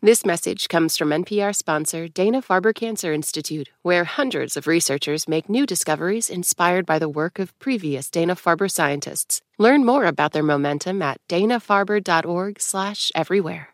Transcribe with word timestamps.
This 0.00 0.24
message 0.24 0.68
comes 0.68 0.96
from 0.96 1.08
NPR 1.08 1.52
sponsor 1.52 2.06
Dana 2.06 2.40
Farber 2.40 2.72
Cancer 2.72 3.12
Institute, 3.12 3.70
where 3.82 4.04
hundreds 4.04 4.56
of 4.56 4.68
researchers 4.68 5.26
make 5.26 5.48
new 5.48 5.66
discoveries 5.66 6.30
inspired 6.30 6.86
by 6.86 7.00
the 7.00 7.08
work 7.08 7.40
of 7.40 7.58
previous 7.58 8.08
Dana 8.08 8.36
Farber 8.36 8.70
scientists. 8.70 9.42
Learn 9.58 9.84
more 9.84 10.04
about 10.04 10.30
their 10.30 10.44
momentum 10.44 11.02
at 11.02 11.18
danafarber.org/everywhere. 11.28 13.68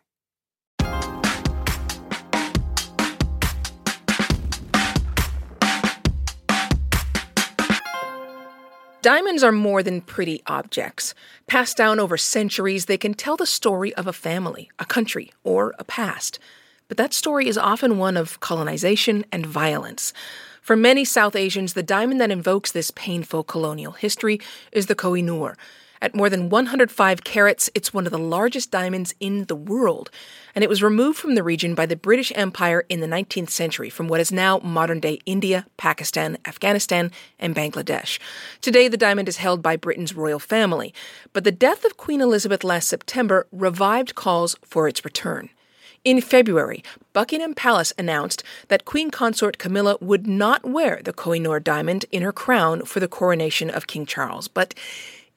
Diamonds 9.05 9.43
are 9.43 9.51
more 9.51 9.83
than 9.83 10.01
pretty 10.01 10.41
objects. 10.47 11.13
Passed 11.45 11.77
down 11.77 11.99
over 11.99 12.17
centuries, 12.17 12.85
they 12.85 12.97
can 12.97 13.13
tell 13.13 13.37
the 13.37 13.45
story 13.45 13.93
of 13.93 14.07
a 14.07 14.11
family, 14.11 14.71
a 14.79 14.85
country, 14.85 15.31
or 15.43 15.75
a 15.77 15.83
past. 15.83 16.39
But 16.87 16.97
that 16.97 17.13
story 17.13 17.47
is 17.47 17.55
often 17.55 17.99
one 17.99 18.17
of 18.17 18.39
colonization 18.39 19.23
and 19.31 19.45
violence. 19.45 20.11
For 20.59 20.75
many 20.75 21.05
South 21.05 21.35
Asians, 21.35 21.75
the 21.75 21.83
diamond 21.83 22.19
that 22.19 22.31
invokes 22.31 22.71
this 22.71 22.89
painful 22.89 23.43
colonial 23.43 23.91
history 23.91 24.41
is 24.71 24.87
the 24.87 24.95
Koh 24.95 25.13
i 25.13 25.21
Noor, 25.21 25.55
at 26.01 26.15
more 26.15 26.29
than 26.29 26.49
105 26.49 27.23
carats, 27.23 27.69
it's 27.73 27.93
one 27.93 28.05
of 28.05 28.11
the 28.11 28.19
largest 28.19 28.71
diamonds 28.71 29.15
in 29.19 29.45
the 29.45 29.55
world, 29.55 30.09
and 30.53 30.63
it 30.63 30.69
was 30.69 30.83
removed 30.83 31.17
from 31.17 31.35
the 31.35 31.43
region 31.43 31.75
by 31.75 31.85
the 31.85 31.95
British 31.95 32.31
Empire 32.35 32.85
in 32.89 32.99
the 32.99 33.07
19th 33.07 33.49
century 33.49 33.89
from 33.89 34.07
what 34.07 34.19
is 34.19 34.31
now 34.31 34.59
modern 34.59 34.99
day 34.99 35.19
India, 35.25 35.65
Pakistan, 35.77 36.37
Afghanistan, 36.45 37.11
and 37.39 37.55
Bangladesh. 37.55 38.19
Today, 38.61 38.87
the 38.87 38.97
diamond 38.97 39.29
is 39.29 39.37
held 39.37 39.61
by 39.61 39.75
Britain's 39.75 40.15
royal 40.15 40.39
family, 40.39 40.93
but 41.33 41.43
the 41.43 41.51
death 41.51 41.85
of 41.85 41.97
Queen 41.97 42.21
Elizabeth 42.21 42.63
last 42.63 42.87
September 42.87 43.47
revived 43.51 44.15
calls 44.15 44.55
for 44.63 44.87
its 44.87 45.05
return. 45.05 45.49
In 46.05 46.21
February, 46.21 46.83
Buckingham 47.13 47.55
Palace 47.55 47.91
announced 47.97 48.43
that 48.67 48.85
Queen 48.85 49.09
Consort 49.09 49.57
Camilla 49.57 49.97
would 49.99 50.27
not 50.27 50.63
wear 50.63 51.01
the 51.03 51.11
Koh 51.11 51.33
i 51.33 51.39
Noor 51.39 51.59
diamond 51.59 52.05
in 52.11 52.21
her 52.21 52.31
crown 52.31 52.85
for 52.85 52.99
the 52.99 53.07
coronation 53.07 53.71
of 53.71 53.87
King 53.87 54.05
Charles, 54.05 54.47
but 54.47 54.75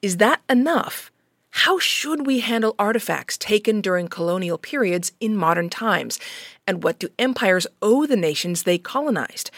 is 0.01 0.17
that 0.17 0.41
enough? 0.49 1.11
How 1.51 1.79
should 1.79 2.25
we 2.25 2.39
handle 2.39 2.75
artifacts 2.79 3.37
taken 3.37 3.81
during 3.81 4.07
colonial 4.07 4.57
periods 4.57 5.11
in 5.19 5.35
modern 5.35 5.69
times? 5.69 6.19
And 6.65 6.83
what 6.83 6.99
do 6.99 7.09
empires 7.17 7.67
owe 7.81 8.05
the 8.05 8.15
nations 8.15 8.63
they 8.63 8.77
colonized? 8.77 9.51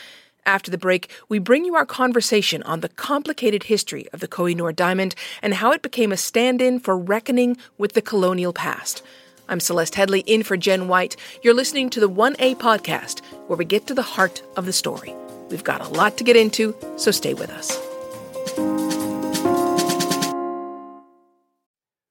After 0.43 0.71
the 0.71 0.77
break, 0.77 1.11
we 1.29 1.37
bring 1.37 1.65
you 1.65 1.75
our 1.75 1.85
conversation 1.85 2.63
on 2.63 2.79
the 2.79 2.89
complicated 2.89 3.63
history 3.63 4.07
of 4.13 4.19
the 4.19 4.27
Koh 4.27 4.47
i 4.47 4.53
Noor 4.53 4.71
diamond 4.71 5.13
and 5.43 5.53
how 5.53 5.71
it 5.71 5.83
became 5.83 6.11
a 6.11 6.17
stand 6.17 6.59
in 6.61 6.79
for 6.79 6.97
reckoning 6.97 7.57
with 7.77 7.93
the 7.93 8.01
colonial 8.01 8.53
past. 8.53 9.03
I'm 9.47 9.59
Celeste 9.59 9.93
Headlee 9.93 10.23
in 10.25 10.41
for 10.41 10.57
Jen 10.57 10.87
White. 10.87 11.17
You're 11.43 11.53
listening 11.53 11.91
to 11.91 11.99
the 11.99 12.09
1A 12.09 12.55
podcast, 12.55 13.19
where 13.47 13.57
we 13.57 13.65
get 13.65 13.85
to 13.87 13.93
the 13.93 14.01
heart 14.01 14.41
of 14.55 14.65
the 14.65 14.73
story. 14.73 15.13
We've 15.51 15.63
got 15.63 15.81
a 15.81 15.89
lot 15.89 16.17
to 16.17 16.23
get 16.23 16.37
into, 16.37 16.73
so 16.95 17.11
stay 17.11 17.33
with 17.33 17.51
us. 17.51 17.90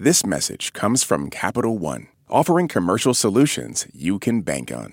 This 0.00 0.24
message 0.24 0.72
comes 0.74 1.02
from 1.02 1.28
Capital 1.28 1.76
One, 1.76 2.06
offering 2.30 2.68
commercial 2.68 3.14
solutions 3.14 3.88
you 3.92 4.20
can 4.20 4.42
bank 4.42 4.70
on. 4.70 4.92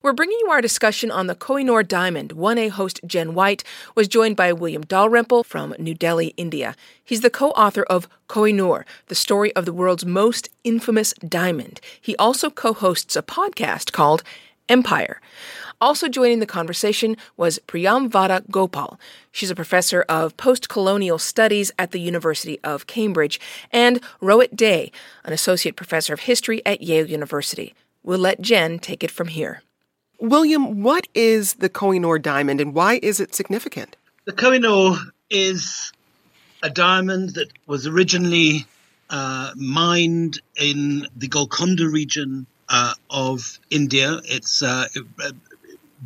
We're 0.00 0.12
bringing 0.12 0.38
you 0.42 0.50
our 0.50 0.60
discussion 0.60 1.10
on 1.10 1.26
the 1.26 1.34
Koh 1.34 1.56
i 1.56 1.62
Noor 1.64 1.82
diamond. 1.82 2.30
1A 2.36 2.70
host 2.70 3.00
Jen 3.04 3.34
White 3.34 3.64
was 3.96 4.06
joined 4.06 4.36
by 4.36 4.52
William 4.52 4.82
Dalrymple 4.82 5.42
from 5.42 5.74
New 5.76 5.92
Delhi, 5.92 6.28
India. 6.36 6.76
He's 7.02 7.20
the 7.20 7.30
co-author 7.30 7.82
of 7.82 8.08
Koh 8.28 8.44
i 8.44 8.52
Noor, 8.52 8.86
the 9.08 9.16
story 9.16 9.52
of 9.56 9.64
the 9.64 9.72
world's 9.72 10.06
most 10.06 10.50
infamous 10.62 11.14
diamond. 11.14 11.80
He 12.00 12.14
also 12.14 12.48
co-hosts 12.48 13.16
a 13.16 13.22
podcast 13.22 13.90
called 13.90 14.22
Empire. 14.68 15.20
Also 15.80 16.06
joining 16.06 16.38
the 16.38 16.46
conversation 16.46 17.16
was 17.36 17.58
Priyamvada 17.66 18.48
Gopal. 18.52 19.00
She's 19.32 19.50
a 19.50 19.56
professor 19.56 20.02
of 20.08 20.36
post-colonial 20.36 21.18
studies 21.18 21.72
at 21.76 21.90
the 21.90 22.00
University 22.00 22.60
of 22.62 22.86
Cambridge, 22.86 23.40
and 23.72 24.00
Rohit 24.22 24.54
De, 24.54 24.92
an 25.24 25.32
associate 25.32 25.74
professor 25.74 26.14
of 26.14 26.20
history 26.20 26.64
at 26.64 26.82
Yale 26.82 27.08
University. 27.08 27.74
We'll 28.04 28.20
let 28.20 28.40
Jen 28.40 28.78
take 28.78 29.02
it 29.02 29.10
from 29.10 29.26
here. 29.26 29.62
William, 30.18 30.82
what 30.82 31.06
is 31.14 31.54
the 31.54 31.68
Koh 31.68 31.92
i 31.92 31.98
Noor 31.98 32.18
diamond 32.18 32.60
and 32.60 32.74
why 32.74 32.98
is 33.02 33.20
it 33.20 33.34
significant? 33.34 33.96
The 34.24 34.32
Koh 34.32 34.52
i 34.52 34.58
Noor 34.58 34.96
is 35.30 35.92
a 36.62 36.70
diamond 36.70 37.34
that 37.34 37.48
was 37.66 37.86
originally 37.86 38.66
uh, 39.10 39.52
mined 39.56 40.40
in 40.56 41.06
the 41.16 41.28
Golconda 41.28 41.88
region 41.88 42.46
uh, 42.68 42.94
of 43.10 43.58
India. 43.70 44.20
It's 44.24 44.62
uh, 44.62 44.86
uh, 45.22 45.30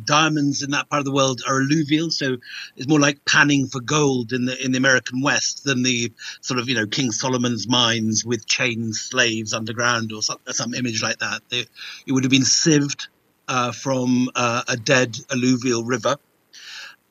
diamonds 0.05 0.63
in 0.63 0.71
that 0.71 0.89
part 0.89 0.99
of 0.99 1.05
the 1.05 1.11
world 1.11 1.41
are 1.47 1.61
alluvial, 1.61 2.11
so 2.11 2.37
it's 2.77 2.87
more 2.87 2.99
like 2.99 3.25
panning 3.25 3.67
for 3.67 3.81
gold 3.81 4.31
in 4.31 4.45
the 4.45 4.63
in 4.63 4.71
the 4.71 4.77
American 4.77 5.21
West 5.21 5.63
than 5.63 5.83
the 5.83 6.11
sort 6.41 6.59
of 6.59 6.69
you 6.69 6.75
know 6.75 6.87
King 6.87 7.11
Solomon's 7.11 7.67
mines 7.67 8.23
with 8.23 8.45
chained 8.45 8.95
slaves 8.95 9.53
underground 9.53 10.11
or 10.13 10.21
some, 10.21 10.39
some 10.47 10.73
image 10.73 11.01
like 11.03 11.19
that. 11.19 11.41
They, 11.49 11.65
it 12.07 12.11
would 12.11 12.23
have 12.23 12.31
been 12.31 12.45
sieved 12.45 13.07
uh, 13.47 13.71
from 13.71 14.29
uh, 14.35 14.63
a 14.67 14.77
dead 14.77 15.17
alluvial 15.31 15.83
river. 15.83 16.17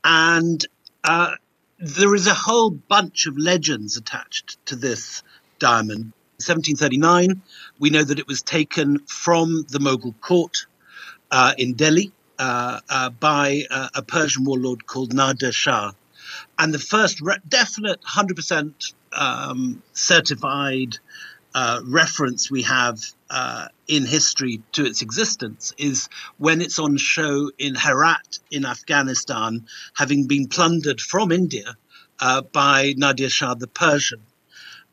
And 0.04 0.64
uh, 1.04 1.32
there 1.78 2.14
is 2.14 2.26
a 2.26 2.34
whole 2.34 2.70
bunch 2.70 3.26
of 3.26 3.36
legends 3.36 3.96
attached 3.96 4.64
to 4.66 4.76
this 4.76 5.22
diamond. 5.58 6.12
1739, 6.38 7.42
we 7.78 7.90
know 7.90 8.02
that 8.02 8.18
it 8.18 8.26
was 8.26 8.42
taken 8.42 8.98
from 9.06 9.64
the 9.68 9.78
Mughal 9.78 10.14
court 10.20 10.66
uh, 11.30 11.54
in 11.56 11.74
Delhi 11.74 12.12
uh, 12.38 12.80
uh, 12.88 13.10
by 13.10 13.62
a 13.94 14.02
Persian 14.02 14.44
warlord 14.44 14.86
called 14.86 15.12
Nadir 15.12 15.52
Shah. 15.52 15.92
And 16.58 16.74
the 16.74 16.78
first 16.78 17.20
re- 17.20 17.38
definite 17.46 18.00
100% 18.02 18.92
um, 19.12 19.82
certified 19.92 20.98
uh, 21.54 21.80
reference 21.84 22.50
we 22.50 22.62
have 22.62 22.98
uh, 23.30 23.68
in 23.88 24.04
history 24.04 24.62
to 24.72 24.84
its 24.84 25.02
existence 25.02 25.72
is 25.78 26.08
when 26.38 26.60
it's 26.60 26.78
on 26.78 26.96
show 26.96 27.50
in 27.58 27.74
Herat 27.74 28.38
in 28.50 28.64
Afghanistan, 28.64 29.66
having 29.94 30.26
been 30.26 30.48
plundered 30.48 31.00
from 31.00 31.32
India 31.32 31.76
uh, 32.20 32.42
by 32.42 32.94
Nadir 32.96 33.28
Shah 33.28 33.54
the 33.54 33.66
Persian. 33.66 34.20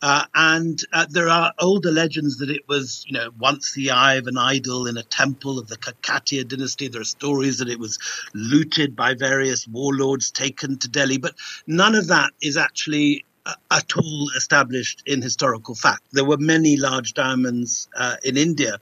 Uh, 0.01 0.23
and 0.33 0.79
uh, 0.93 1.05
there 1.09 1.27
are 1.27 1.53
older 1.59 1.91
legends 1.91 2.37
that 2.37 2.49
it 2.49 2.61
was, 2.69 3.03
you 3.07 3.13
know, 3.13 3.31
once 3.37 3.73
the 3.73 3.91
eye 3.91 4.15
of 4.15 4.27
an 4.27 4.37
idol 4.37 4.87
in 4.87 4.97
a 4.97 5.03
temple 5.03 5.59
of 5.59 5.67
the 5.67 5.75
Kakatiya 5.75 6.47
dynasty. 6.47 6.87
There 6.87 7.01
are 7.01 7.05
stories 7.05 7.57
that 7.57 7.67
it 7.67 7.79
was 7.79 7.99
looted 8.33 8.95
by 8.95 9.13
various 9.13 9.67
warlords, 9.67 10.31
taken 10.31 10.77
to 10.79 10.87
Delhi, 10.87 11.17
but 11.17 11.35
none 11.67 11.95
of 11.95 12.07
that 12.07 12.31
is 12.41 12.55
actually 12.55 13.25
at 13.45 13.97
all 13.97 14.29
established 14.35 15.03
in 15.05 15.21
historical 15.21 15.75
fact. 15.75 16.03
There 16.11 16.25
were 16.25 16.37
many 16.37 16.77
large 16.77 17.13
diamonds 17.13 17.87
uh, 17.95 18.17
in 18.23 18.37
India. 18.37 18.79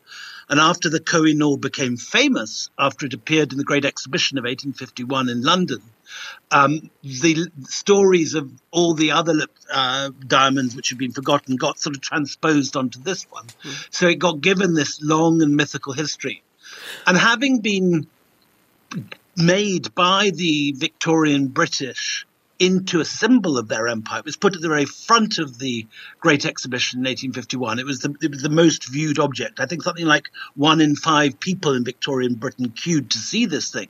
And 0.49 0.59
after 0.59 0.89
the 0.89 0.99
Kohinoor 0.99 1.59
became 1.59 1.97
famous, 1.97 2.69
after 2.79 3.05
it 3.05 3.13
appeared 3.13 3.51
in 3.51 3.57
the 3.57 3.65
Great 3.65 3.85
Exhibition 3.85 4.37
of 4.37 4.43
1851 4.43 5.29
in 5.29 5.41
London, 5.41 5.81
um, 6.51 6.89
the 7.03 7.47
stories 7.65 8.33
of 8.33 8.49
all 8.71 8.93
the 8.93 9.11
other 9.11 9.33
uh, 9.71 10.11
diamonds 10.25 10.75
which 10.75 10.89
had 10.89 10.97
been 10.97 11.11
forgotten 11.11 11.57
got 11.57 11.79
sort 11.79 11.97
of 11.97 12.01
transposed 12.01 12.77
onto 12.77 13.01
this 13.01 13.25
one. 13.29 13.45
Mm. 13.45 13.87
So 13.91 14.07
it 14.07 14.19
got 14.19 14.39
given 14.39 14.73
this 14.73 15.01
long 15.01 15.41
and 15.41 15.55
mythical 15.55 15.91
history. 15.91 16.43
And 17.05 17.17
having 17.17 17.59
been 17.59 18.07
made 19.35 19.93
by 19.93 20.31
the 20.33 20.73
Victorian 20.77 21.47
British 21.47 22.25
into 22.59 22.99
a 22.99 23.05
symbol 23.05 23.57
of 23.57 23.67
their 23.67 23.87
empire. 23.87 24.19
It 24.19 24.25
was 24.25 24.37
put 24.37 24.55
at 24.55 24.61
the 24.61 24.67
very 24.67 24.85
front 24.85 25.37
of 25.37 25.59
the 25.59 25.85
Great 26.19 26.45
Exhibition 26.45 26.99
in 26.99 27.05
1851. 27.05 27.79
It 27.79 27.85
was 27.85 27.99
the, 27.99 28.15
it 28.21 28.31
was 28.31 28.41
the 28.41 28.49
most 28.49 28.89
viewed 28.89 29.19
object. 29.19 29.59
I 29.59 29.65
think 29.65 29.83
something 29.83 30.05
like 30.05 30.29
one 30.55 30.81
in 30.81 30.95
five 30.95 31.39
people 31.39 31.73
in 31.73 31.83
Victorian 31.83 32.35
Britain 32.35 32.69
queued 32.69 33.11
to 33.11 33.17
see 33.17 33.45
this 33.45 33.71
thing. 33.71 33.89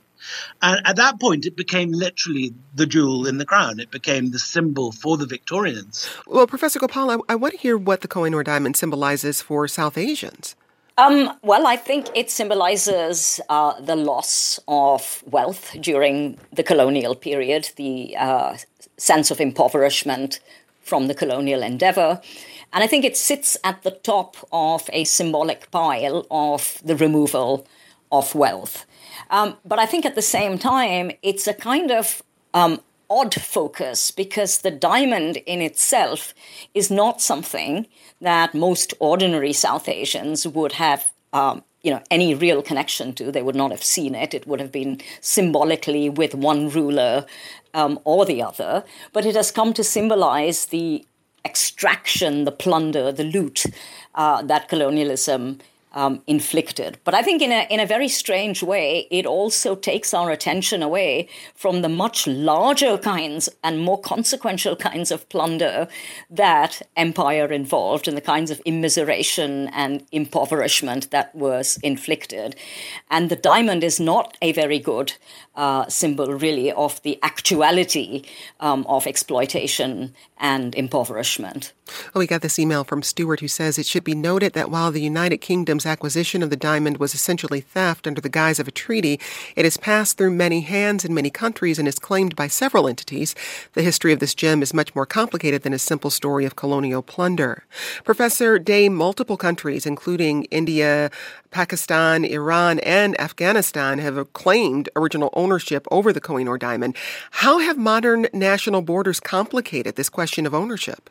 And 0.60 0.80
at 0.84 0.96
that 0.96 1.20
point, 1.20 1.46
it 1.46 1.56
became 1.56 1.92
literally 1.92 2.54
the 2.74 2.86
jewel 2.86 3.26
in 3.26 3.38
the 3.38 3.46
crown. 3.46 3.80
It 3.80 3.90
became 3.90 4.30
the 4.30 4.38
symbol 4.38 4.92
for 4.92 5.16
the 5.16 5.26
Victorians. 5.26 6.08
Well, 6.26 6.46
Professor 6.46 6.78
Gopal, 6.78 7.10
I, 7.10 7.18
I 7.28 7.34
want 7.36 7.54
to 7.54 7.60
hear 7.60 7.76
what 7.76 8.00
the 8.00 8.08
Kohinoor 8.08 8.44
diamond 8.44 8.76
symbolizes 8.76 9.40
for 9.40 9.68
South 9.68 9.96
Asians. 9.96 10.56
Um, 10.98 11.38
well, 11.44 11.64
I 11.64 11.76
think 11.76 12.08
it 12.16 12.28
symbolizes 12.28 13.40
uh, 13.48 13.80
the 13.80 13.94
loss 13.94 14.58
of 14.66 15.22
wealth 15.30 15.76
during 15.80 16.38
the 16.52 16.64
colonial 16.64 17.14
period, 17.14 17.70
the 17.76 18.16
uh, 18.16 18.56
sense 18.96 19.30
of 19.30 19.40
impoverishment 19.40 20.40
from 20.82 21.06
the 21.06 21.14
colonial 21.14 21.62
endeavor. 21.62 22.20
And 22.72 22.82
I 22.82 22.88
think 22.88 23.04
it 23.04 23.16
sits 23.16 23.56
at 23.62 23.84
the 23.84 23.92
top 23.92 24.36
of 24.50 24.90
a 24.92 25.04
symbolic 25.04 25.70
pile 25.70 26.26
of 26.32 26.80
the 26.84 26.96
removal 26.96 27.64
of 28.10 28.34
wealth. 28.34 28.84
Um, 29.30 29.56
but 29.64 29.78
I 29.78 29.86
think 29.86 30.04
at 30.04 30.16
the 30.16 30.22
same 30.22 30.58
time, 30.58 31.12
it's 31.22 31.46
a 31.46 31.54
kind 31.54 31.92
of 31.92 32.24
um, 32.54 32.80
odd 33.10 33.34
focus 33.34 34.10
because 34.10 34.58
the 34.58 34.70
diamond 34.70 35.38
in 35.38 35.60
itself 35.60 36.34
is 36.74 36.90
not 36.90 37.20
something 37.20 37.86
that 38.20 38.54
most 38.54 38.94
ordinary 38.98 39.52
South 39.52 39.88
Asians 39.88 40.46
would 40.46 40.72
have. 40.72 41.10
Um, 41.32 41.62
you 41.82 41.92
know 41.92 42.02
any 42.10 42.34
real 42.34 42.60
connection 42.60 43.14
to 43.14 43.30
they 43.30 43.42
would 43.42 43.54
not 43.54 43.70
have 43.70 43.84
seen 43.84 44.14
it 44.14 44.34
it 44.34 44.46
would 44.46 44.60
have 44.60 44.72
been 44.72 45.00
symbolically 45.20 46.08
with 46.08 46.34
one 46.34 46.68
ruler 46.68 47.24
um, 47.72 48.00
or 48.04 48.26
the 48.26 48.42
other 48.42 48.84
but 49.12 49.24
it 49.24 49.36
has 49.36 49.50
come 49.52 49.72
to 49.72 49.84
symbolize 49.84 50.66
the 50.66 51.06
extraction 51.44 52.44
the 52.44 52.50
plunder 52.50 53.12
the 53.12 53.24
loot 53.24 53.64
uh, 54.16 54.42
that 54.42 54.68
colonialism 54.68 55.60
um, 55.92 56.22
inflicted. 56.26 56.98
But 57.04 57.14
I 57.14 57.22
think 57.22 57.42
in 57.42 57.52
a, 57.52 57.66
in 57.70 57.80
a 57.80 57.86
very 57.86 58.08
strange 58.08 58.62
way, 58.62 59.06
it 59.10 59.26
also 59.26 59.74
takes 59.74 60.12
our 60.14 60.30
attention 60.30 60.82
away 60.82 61.28
from 61.54 61.82
the 61.82 61.88
much 61.88 62.26
larger 62.26 62.98
kinds 62.98 63.48
and 63.62 63.80
more 63.80 64.00
consequential 64.00 64.76
kinds 64.76 65.10
of 65.10 65.28
plunder 65.28 65.88
that 66.30 66.82
empire 66.96 67.46
involved 67.46 68.08
and 68.08 68.16
the 68.16 68.22
kinds 68.22 68.50
of 68.50 68.62
immiseration 68.64 69.70
and 69.72 70.04
impoverishment 70.12 71.10
that 71.10 71.34
was 71.34 71.78
inflicted. 71.82 72.56
And 73.10 73.30
the 73.30 73.36
diamond 73.36 73.84
is 73.84 73.98
not 73.98 74.36
a 74.42 74.52
very 74.52 74.78
good 74.78 75.14
uh, 75.54 75.88
symbol, 75.88 76.32
really, 76.34 76.70
of 76.72 77.02
the 77.02 77.18
actuality 77.22 78.22
um, 78.60 78.86
of 78.88 79.06
exploitation 79.06 80.14
and 80.38 80.74
impoverishment. 80.74 81.72
Well, 82.14 82.20
we 82.20 82.26
got 82.26 82.42
this 82.42 82.58
email 82.58 82.84
from 82.84 83.02
Stuart 83.02 83.40
who 83.40 83.48
says 83.48 83.78
it 83.78 83.86
should 83.86 84.04
be 84.04 84.14
noted 84.14 84.52
that 84.52 84.70
while 84.70 84.92
the 84.92 85.00
United 85.00 85.38
Acquisition 85.86 86.42
of 86.42 86.50
the 86.50 86.56
diamond 86.56 86.98
was 86.98 87.14
essentially 87.14 87.60
theft 87.60 88.06
under 88.06 88.20
the 88.20 88.28
guise 88.28 88.58
of 88.58 88.68
a 88.68 88.70
treaty, 88.70 89.20
it 89.56 89.64
has 89.64 89.76
passed 89.76 90.16
through 90.16 90.32
many 90.32 90.60
hands 90.60 91.04
in 91.04 91.14
many 91.14 91.30
countries 91.30 91.78
and 91.78 91.86
is 91.86 91.98
claimed 91.98 92.36
by 92.36 92.48
several 92.48 92.88
entities. 92.88 93.34
The 93.74 93.82
history 93.82 94.12
of 94.12 94.20
this 94.20 94.34
gem 94.34 94.62
is 94.62 94.74
much 94.74 94.94
more 94.94 95.06
complicated 95.06 95.62
than 95.62 95.72
a 95.72 95.78
simple 95.78 96.10
story 96.10 96.44
of 96.44 96.56
colonial 96.56 97.02
plunder. 97.02 97.64
Professor 98.04 98.58
De, 98.58 98.88
multiple 98.88 99.36
countries, 99.36 99.86
including 99.86 100.44
India, 100.44 101.10
Pakistan, 101.50 102.24
Iran, 102.24 102.78
and 102.80 103.18
Afghanistan, 103.20 103.98
have 103.98 104.32
claimed 104.32 104.88
original 104.96 105.30
ownership 105.32 105.86
over 105.90 106.12
the 106.12 106.20
Kohinoor 106.20 106.58
diamond. 106.58 106.96
How 107.30 107.58
have 107.58 107.78
modern 107.78 108.26
national 108.32 108.82
borders 108.82 109.20
complicated 109.20 109.96
this 109.96 110.08
question 110.08 110.46
of 110.46 110.54
ownership? 110.54 111.10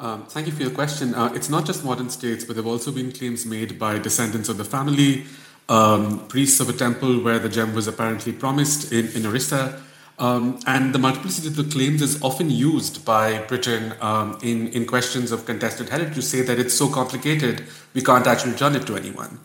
Um, 0.00 0.24
thank 0.24 0.46
you 0.46 0.52
for 0.54 0.62
your 0.62 0.70
question. 0.70 1.14
Uh, 1.14 1.30
it's 1.34 1.50
not 1.50 1.66
just 1.66 1.84
modern 1.84 2.08
states, 2.08 2.42
but 2.42 2.56
there 2.56 2.62
have 2.62 2.72
also 2.72 2.90
been 2.90 3.12
claims 3.12 3.44
made 3.44 3.78
by 3.78 3.98
descendants 3.98 4.48
of 4.48 4.56
the 4.56 4.64
family, 4.64 5.26
um, 5.68 6.26
priests 6.26 6.58
of 6.58 6.70
a 6.70 6.72
temple 6.72 7.22
where 7.22 7.38
the 7.38 7.50
gem 7.50 7.74
was 7.74 7.86
apparently 7.86 8.32
promised 8.32 8.92
in, 8.92 9.08
in 9.08 9.26
Orissa. 9.26 9.78
Um, 10.18 10.58
and 10.66 10.94
the 10.94 10.98
multiplicity 10.98 11.48
of 11.48 11.56
the 11.56 11.64
claims 11.64 12.00
is 12.00 12.22
often 12.22 12.50
used 12.50 13.04
by 13.04 13.42
Britain 13.42 13.92
um, 14.00 14.38
in, 14.42 14.68
in 14.68 14.86
questions 14.86 15.32
of 15.32 15.44
contested 15.44 15.90
heritage 15.90 16.14
to 16.14 16.22
say 16.22 16.40
that 16.40 16.58
it's 16.58 16.72
so 16.72 16.88
complicated 16.88 17.64
we 17.92 18.00
can't 18.00 18.26
actually 18.26 18.52
return 18.52 18.74
it 18.76 18.86
to 18.86 18.96
anyone. 18.96 19.38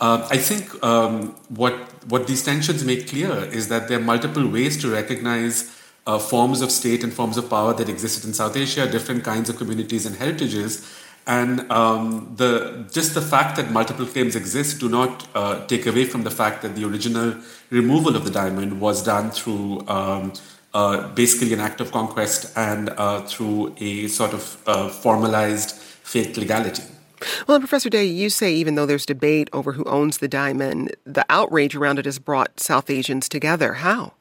Uh, 0.00 0.26
I 0.30 0.38
think 0.38 0.82
um, 0.82 1.34
what 1.48 1.74
what 2.08 2.26
these 2.26 2.44
tensions 2.44 2.84
make 2.84 3.08
clear 3.08 3.32
is 3.44 3.68
that 3.68 3.88
there 3.88 3.98
are 3.98 4.02
multiple 4.02 4.46
ways 4.46 4.80
to 4.82 4.90
recognize 4.90 5.77
uh, 6.08 6.18
forms 6.18 6.62
of 6.62 6.70
state 6.72 7.04
and 7.04 7.12
forms 7.12 7.36
of 7.36 7.50
power 7.50 7.74
that 7.74 7.88
existed 7.88 8.24
in 8.26 8.32
South 8.32 8.56
Asia, 8.56 8.90
different 8.90 9.22
kinds 9.24 9.50
of 9.50 9.58
communities 9.58 10.06
and 10.06 10.16
heritages. 10.16 10.72
And 11.26 11.70
um, 11.70 12.32
the 12.36 12.86
just 12.90 13.12
the 13.12 13.20
fact 13.20 13.56
that 13.56 13.70
multiple 13.70 14.06
claims 14.06 14.34
exist 14.34 14.80
do 14.80 14.88
not 14.88 15.28
uh, 15.34 15.66
take 15.66 15.84
away 15.86 16.06
from 16.06 16.22
the 16.22 16.30
fact 16.30 16.62
that 16.62 16.74
the 16.74 16.84
original 16.86 17.34
removal 17.68 18.16
of 18.16 18.24
the 18.24 18.30
diamond 18.30 18.80
was 18.80 19.02
done 19.02 19.30
through 19.30 19.86
um, 19.88 20.32
uh, 20.72 21.08
basically 21.08 21.52
an 21.52 21.60
act 21.60 21.82
of 21.82 21.92
conquest 21.92 22.50
and 22.56 22.88
uh, 22.88 23.20
through 23.32 23.74
a 23.78 24.08
sort 24.08 24.32
of 24.32 24.42
uh, 24.66 24.88
formalized 24.88 25.72
fake 26.12 26.34
legality. 26.38 26.84
Well, 27.46 27.58
Professor 27.58 27.90
De, 27.90 28.04
you 28.04 28.30
say 28.30 28.54
even 28.54 28.76
though 28.76 28.86
there's 28.86 29.04
debate 29.04 29.50
over 29.52 29.72
who 29.72 29.84
owns 29.84 30.18
the 30.18 30.28
diamond, 30.28 30.96
the 31.04 31.26
outrage 31.28 31.76
around 31.76 31.98
it 31.98 32.06
has 32.06 32.18
brought 32.18 32.58
South 32.58 32.88
Asians 32.88 33.28
together. 33.28 33.74
How? 33.74 34.12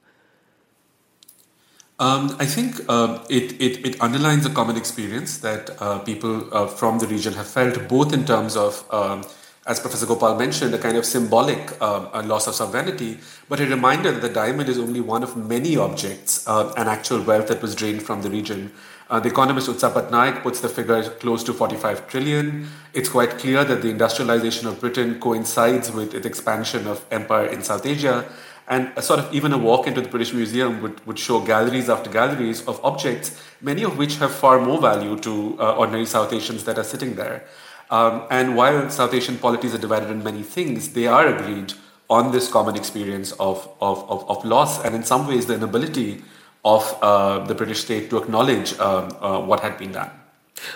Um, 2.00 2.36
I 2.40 2.46
think 2.46 2.82
uh, 2.88 3.26
it, 3.28 3.60
it, 3.60 3.84
it, 3.84 4.02
underlines 4.02 4.46
a 4.46 4.52
common 4.52 4.78
experience 4.78 5.40
that 5.40 5.72
uh, 5.82 5.98
people 5.98 6.48
uh, 6.54 6.68
from 6.68 7.00
the 7.00 7.08
region 7.08 7.34
have 7.34 7.48
felt, 7.48 7.88
both 7.88 8.14
in 8.14 8.24
terms 8.24 8.56
of, 8.56 8.86
um, 8.94 9.26
as 9.66 9.80
Professor 9.80 10.06
Gopal 10.06 10.36
mentioned, 10.38 10.76
a 10.76 10.78
kind 10.78 10.96
of 10.96 11.06
symbolic 11.06 11.82
um, 11.82 12.28
loss 12.28 12.46
of 12.46 12.54
sovereignty, 12.54 13.18
but 13.50 13.60
a 13.60 13.66
reminder 13.66 14.12
that 14.12 14.22
the 14.22 14.30
diamond 14.30 14.70
is 14.70 14.78
only 14.78 15.02
one 15.02 15.24
of 15.24 15.36
many 15.36 15.76
objects 15.76 16.48
uh, 16.48 16.72
and 16.78 16.88
actual 16.88 17.20
wealth 17.24 17.48
that 17.48 17.64
was 17.64 17.74
drained 17.74 18.04
from 18.04 18.22
the 18.22 18.30
region. 18.30 18.72
Uh, 19.10 19.20
the 19.20 19.30
economist 19.30 19.68
Utsa 19.68 19.92
Patnaik 19.92 20.44
puts 20.44 20.60
the 20.60 20.70
figure 20.70 21.02
close 21.02 21.44
to 21.46 21.54
45 21.54 22.08
trillion. 22.08 22.68
It's 22.94 23.10
quite 23.10 23.40
clear 23.40 23.64
that 23.64 23.82
the 23.82 23.90
industrialization 23.90 24.68
of 24.68 24.80
Britain 24.80 25.20
coincides 25.20 25.92
with 25.92 26.14
its 26.14 26.28
expansion 26.28 26.86
of 26.86 27.04
empire 27.10 27.48
in 27.48 27.64
South 27.64 27.88
Asia 27.88 28.30
and 28.68 28.92
a 28.96 29.02
sort 29.02 29.20
of 29.20 29.34
even 29.34 29.54
a 29.54 29.58
walk 29.58 29.88
into 29.88 30.02
the 30.02 30.10
British 30.10 30.34
Museum 30.34 30.82
would, 30.82 31.06
would 31.08 31.18
show 31.18 31.40
galleries 31.40 31.90
after 31.90 32.10
galleries 32.10 32.68
of 32.68 32.84
objects, 32.84 33.42
many 33.62 33.84
of 33.84 33.98
which 33.98 34.18
have 34.18 34.32
far 34.32 34.60
more 34.60 34.80
value 34.82 35.18
to 35.20 35.58
uh, 35.60 35.76
ordinary 35.76 36.06
South 36.06 36.34
Asians 36.34 36.66
that 36.66 36.78
are 36.78 36.84
sitting 36.84 37.16
there. 37.16 37.46
Um, 37.90 38.24
and 38.30 38.58
while 38.58 38.90
South 38.90 39.14
Asian 39.14 39.38
polities 39.38 39.74
are 39.74 39.78
divided 39.78 40.10
in 40.10 40.22
many 40.22 40.44
things, 40.44 40.94
they 40.94 41.08
are 41.08 41.26
agreed 41.28 41.74
on 42.10 42.32
this 42.32 42.50
common 42.50 42.76
experience 42.76 43.32
of, 43.34 43.70
of, 43.82 44.10
of, 44.10 44.30
of 44.30 44.44
loss 44.44 44.84
and 44.84 44.96
in 44.96 45.04
some 45.04 45.28
ways 45.28 45.46
the 45.46 45.56
inability 45.56 46.22
of 46.66 46.98
uh, 47.02 47.40
the 47.46 47.56
British 47.56 47.82
state 47.82 48.10
to 48.10 48.18
acknowledge 48.18 48.78
um, 48.80 49.16
uh, 49.22 49.40
what 49.40 49.62
had 49.62 49.78
been 49.78 49.94
done. 49.94 50.12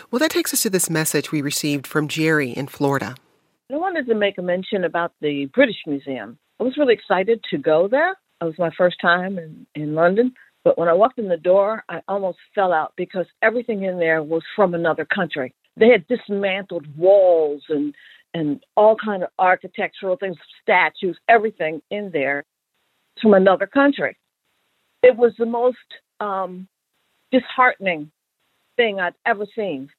Well, 0.10 0.20
that 0.20 0.32
takes 0.32 0.54
us 0.54 0.62
to 0.64 0.70
this 0.70 0.90
message 0.90 1.32
we 1.32 1.42
received 1.42 1.88
from 1.88 2.08
Jerry 2.08 2.52
in 2.52 2.68
Florida. 2.68 3.16
I 3.72 3.78
wanted 3.78 4.06
to 4.08 4.16
make 4.16 4.38
a 4.38 4.42
mention 4.42 4.84
about 4.84 5.14
the 5.22 5.46
British 5.48 5.78
Museum. 5.88 6.38
I 6.62 6.64
was 6.64 6.78
really 6.78 6.94
excited 6.94 7.44
to 7.50 7.58
go 7.58 7.88
there. 7.88 8.12
It 8.40 8.46
was 8.46 8.60
my 8.60 8.70
first 8.78 8.98
time 9.02 9.40
in, 9.40 9.66
in 9.74 9.96
London. 9.96 10.32
But 10.64 10.78
when 10.78 10.88
I 10.88 10.94
walked 10.94 11.18
in 11.18 11.28
the 11.28 11.36
door, 11.36 11.84
I 11.90 12.02
almost 12.08 12.38
fell 12.54 12.72
out 12.72 12.94
because 12.96 13.26
everything 13.42 13.82
in 13.82 13.98
there 13.98 14.22
was 14.22 14.44
from 14.56 14.76
another 14.76 15.04
country. 15.04 15.56
They 15.76 15.90
had 15.90 16.08
dismantled 16.08 16.86
walls 16.96 17.64
and 17.70 17.96
and 18.34 18.64
all 18.78 18.96
kind 18.96 19.24
of 19.24 19.30
architectural 19.40 20.16
things, 20.16 20.38
statues, 20.62 21.18
everything 21.28 21.82
in 21.90 22.12
there 22.14 22.46
from 23.22 23.34
another 23.34 23.68
country. 23.68 24.16
It 25.04 25.18
was 25.18 25.34
the 25.38 25.46
most 25.46 25.78
um, 26.22 26.68
disheartening 27.32 28.10
thing 28.78 29.02
I'd 29.02 29.16
ever 29.26 29.46
seen. 29.54 29.90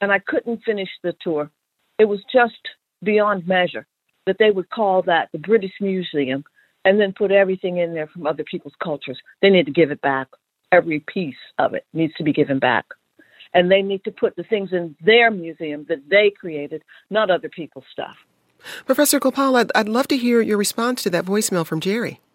And 0.00 0.10
I 0.10 0.20
couldn't 0.20 0.62
finish 0.64 0.88
the 1.02 1.14
tour. 1.20 1.50
It 1.98 2.06
was 2.06 2.20
just 2.32 2.54
beyond 3.02 3.46
measure 3.46 3.86
that 4.26 4.36
they 4.38 4.50
would 4.50 4.70
call 4.70 5.02
that 5.02 5.28
the 5.32 5.38
British 5.38 5.72
Museum 5.80 6.44
and 6.84 7.00
then 7.00 7.12
put 7.12 7.30
everything 7.30 7.78
in 7.78 7.94
there 7.94 8.06
from 8.06 8.26
other 8.26 8.44
people's 8.44 8.74
cultures. 8.82 9.18
They 9.40 9.50
need 9.50 9.66
to 9.66 9.72
give 9.72 9.90
it 9.90 10.00
back. 10.00 10.28
Every 10.70 11.00
piece 11.00 11.36
of 11.58 11.74
it 11.74 11.86
needs 11.92 12.14
to 12.14 12.24
be 12.24 12.32
given 12.32 12.58
back. 12.58 12.86
And 13.54 13.70
they 13.70 13.82
need 13.82 14.04
to 14.04 14.10
put 14.10 14.36
the 14.36 14.42
things 14.42 14.72
in 14.72 14.96
their 15.04 15.30
museum 15.30 15.84
that 15.88 16.08
they 16.08 16.30
created, 16.30 16.82
not 17.10 17.30
other 17.30 17.50
people's 17.50 17.84
stuff. 17.92 18.16
Professor 18.86 19.20
Gopal, 19.20 19.56
I'd, 19.56 19.72
I'd 19.74 19.88
love 19.88 20.08
to 20.08 20.16
hear 20.16 20.40
your 20.40 20.56
response 20.56 21.02
to 21.02 21.10
that 21.10 21.24
voicemail 21.24 21.66
from 21.66 21.80
Jerry. 21.80 22.20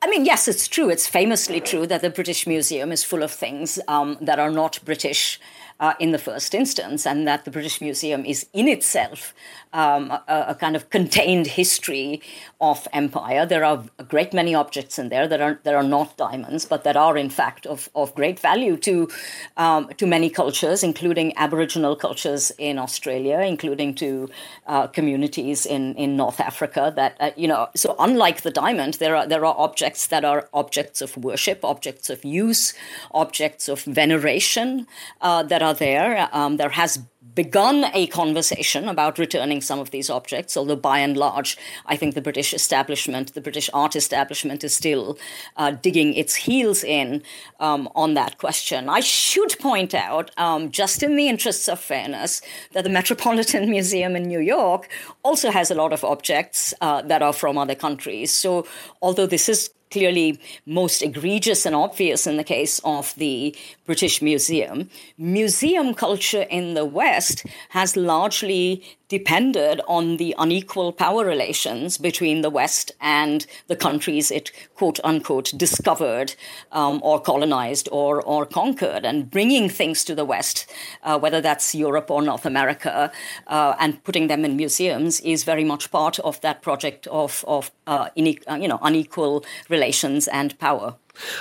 I 0.00 0.06
mean, 0.08 0.24
yes, 0.24 0.46
it's 0.46 0.68
true. 0.68 0.90
It's 0.90 1.08
famously 1.08 1.60
true 1.60 1.86
that 1.88 2.02
the 2.02 2.10
British 2.10 2.46
Museum 2.46 2.92
is 2.92 3.02
full 3.02 3.24
of 3.24 3.32
things 3.32 3.80
um, 3.88 4.16
that 4.20 4.38
are 4.38 4.50
not 4.50 4.78
British 4.84 5.40
uh, 5.80 5.94
in 5.98 6.10
the 6.10 6.18
first 6.18 6.54
instance, 6.54 7.06
and 7.06 7.26
that 7.26 7.44
the 7.44 7.50
British 7.50 7.80
Museum 7.80 8.24
is 8.24 8.46
in 8.52 8.68
itself 8.68 9.34
um, 9.72 10.10
a, 10.10 10.22
a, 10.48 10.54
kind 10.54 10.74
of 10.76 10.90
contained 10.90 11.46
history 11.46 12.20
of 12.60 12.88
empire. 12.92 13.44
There 13.46 13.64
are 13.64 13.84
a 13.98 14.04
great 14.04 14.32
many 14.32 14.54
objects 14.54 14.98
in 14.98 15.08
there 15.08 15.28
that 15.28 15.40
are 15.40 15.60
that 15.64 15.74
are 15.74 15.82
not 15.82 16.16
diamonds, 16.16 16.64
but 16.64 16.84
that 16.84 16.96
are 16.96 17.16
in 17.16 17.30
fact 17.30 17.66
of, 17.66 17.88
of 17.94 18.14
great 18.14 18.40
value 18.40 18.76
to 18.78 19.08
um, 19.56 19.88
to 19.96 20.06
many 20.06 20.30
cultures, 20.30 20.82
including 20.82 21.32
Aboriginal 21.36 21.96
cultures 21.96 22.50
in 22.58 22.78
Australia, 22.78 23.40
including 23.40 23.94
to 23.94 24.28
uh, 24.66 24.86
communities 24.86 25.66
in, 25.66 25.94
in 25.94 26.16
North 26.16 26.40
Africa. 26.40 26.92
That 26.94 27.16
uh, 27.20 27.30
you 27.36 27.48
know, 27.48 27.68
so 27.76 27.94
unlike 27.98 28.42
the 28.42 28.50
diamond, 28.50 28.94
there 28.94 29.14
are 29.16 29.26
there 29.26 29.44
are 29.44 29.54
objects 29.58 30.06
that 30.08 30.24
are 30.24 30.48
objects 30.52 31.02
of 31.02 31.16
worship, 31.16 31.64
objects 31.64 32.10
of 32.10 32.24
use, 32.24 32.74
objects 33.12 33.68
of 33.68 33.82
veneration 33.82 34.86
uh, 35.20 35.42
that 35.42 35.62
are 35.62 35.67
there. 35.72 36.28
Um, 36.32 36.56
there 36.56 36.70
has 36.70 36.98
begun 37.38 37.84
a 37.94 38.08
conversation 38.08 38.88
about 38.88 39.16
returning 39.16 39.60
some 39.60 39.78
of 39.78 39.92
these 39.92 40.10
objects, 40.10 40.56
although 40.56 40.74
by 40.74 40.98
and 40.98 41.16
large, 41.16 41.56
I 41.86 41.94
think 41.94 42.16
the 42.16 42.20
British 42.20 42.52
establishment, 42.52 43.32
the 43.34 43.40
British 43.40 43.70
art 43.72 43.94
establishment, 43.94 44.64
is 44.64 44.74
still 44.74 45.16
uh, 45.56 45.70
digging 45.70 46.14
its 46.14 46.34
heels 46.34 46.82
in 46.82 47.22
um, 47.60 47.88
on 47.94 48.14
that 48.14 48.38
question. 48.38 48.88
I 48.88 48.98
should 48.98 49.56
point 49.60 49.94
out, 49.94 50.32
um, 50.36 50.72
just 50.72 51.00
in 51.04 51.14
the 51.14 51.28
interests 51.28 51.68
of 51.68 51.78
fairness, 51.78 52.42
that 52.72 52.82
the 52.82 52.90
Metropolitan 52.90 53.70
Museum 53.78 54.16
in 54.16 54.24
New 54.24 54.40
York 54.40 54.88
also 55.22 55.52
has 55.52 55.70
a 55.70 55.76
lot 55.76 55.92
of 55.92 56.02
objects 56.02 56.74
uh, 56.80 57.02
that 57.02 57.22
are 57.22 57.32
from 57.32 57.56
other 57.56 57.76
countries. 57.76 58.32
So, 58.32 58.66
although 59.00 59.26
this 59.26 59.48
is 59.48 59.70
clearly 59.90 60.40
most 60.66 61.02
egregious 61.02 61.66
and 61.66 61.74
obvious 61.74 62.26
in 62.26 62.36
the 62.36 62.44
case 62.44 62.80
of 62.84 63.14
the 63.16 63.54
British 63.86 64.20
Museum. 64.22 64.90
Museum 65.16 65.94
culture 65.94 66.42
in 66.42 66.74
the 66.74 66.84
West 66.84 67.46
has 67.70 67.96
largely 67.96 68.82
depended 69.08 69.80
on 69.88 70.18
the 70.18 70.34
unequal 70.38 70.92
power 70.92 71.24
relations 71.24 71.98
between 71.98 72.42
the 72.42 72.50
West 72.50 72.92
and 73.00 73.46
the 73.66 73.76
countries 73.76 74.30
it 74.30 74.52
quote 74.74 75.00
unquote 75.02 75.52
discovered 75.56 76.34
um, 76.72 77.00
or 77.02 77.20
colonized 77.20 77.88
or, 77.90 78.22
or 78.22 78.44
conquered. 78.46 79.04
And 79.04 79.30
bringing 79.30 79.68
things 79.68 80.04
to 80.04 80.14
the 80.14 80.24
West, 80.24 80.70
uh, 81.02 81.18
whether 81.18 81.40
that's 81.40 81.74
Europe 81.74 82.10
or 82.10 82.22
North 82.22 82.46
America, 82.46 83.10
uh, 83.46 83.74
and 83.78 84.02
putting 84.04 84.28
them 84.28 84.44
in 84.44 84.56
museums 84.56 85.20
is 85.20 85.44
very 85.44 85.64
much 85.64 85.90
part 85.90 86.18
of 86.20 86.40
that 86.42 86.62
project 86.62 87.06
of, 87.06 87.44
of 87.48 87.70
uh, 87.86 88.08
ine- 88.16 88.38
uh, 88.50 88.54
you 88.54 88.68
know, 88.68 88.78
unequal 88.82 89.44
relations 89.68 90.28
and 90.28 90.58
power. 90.58 90.94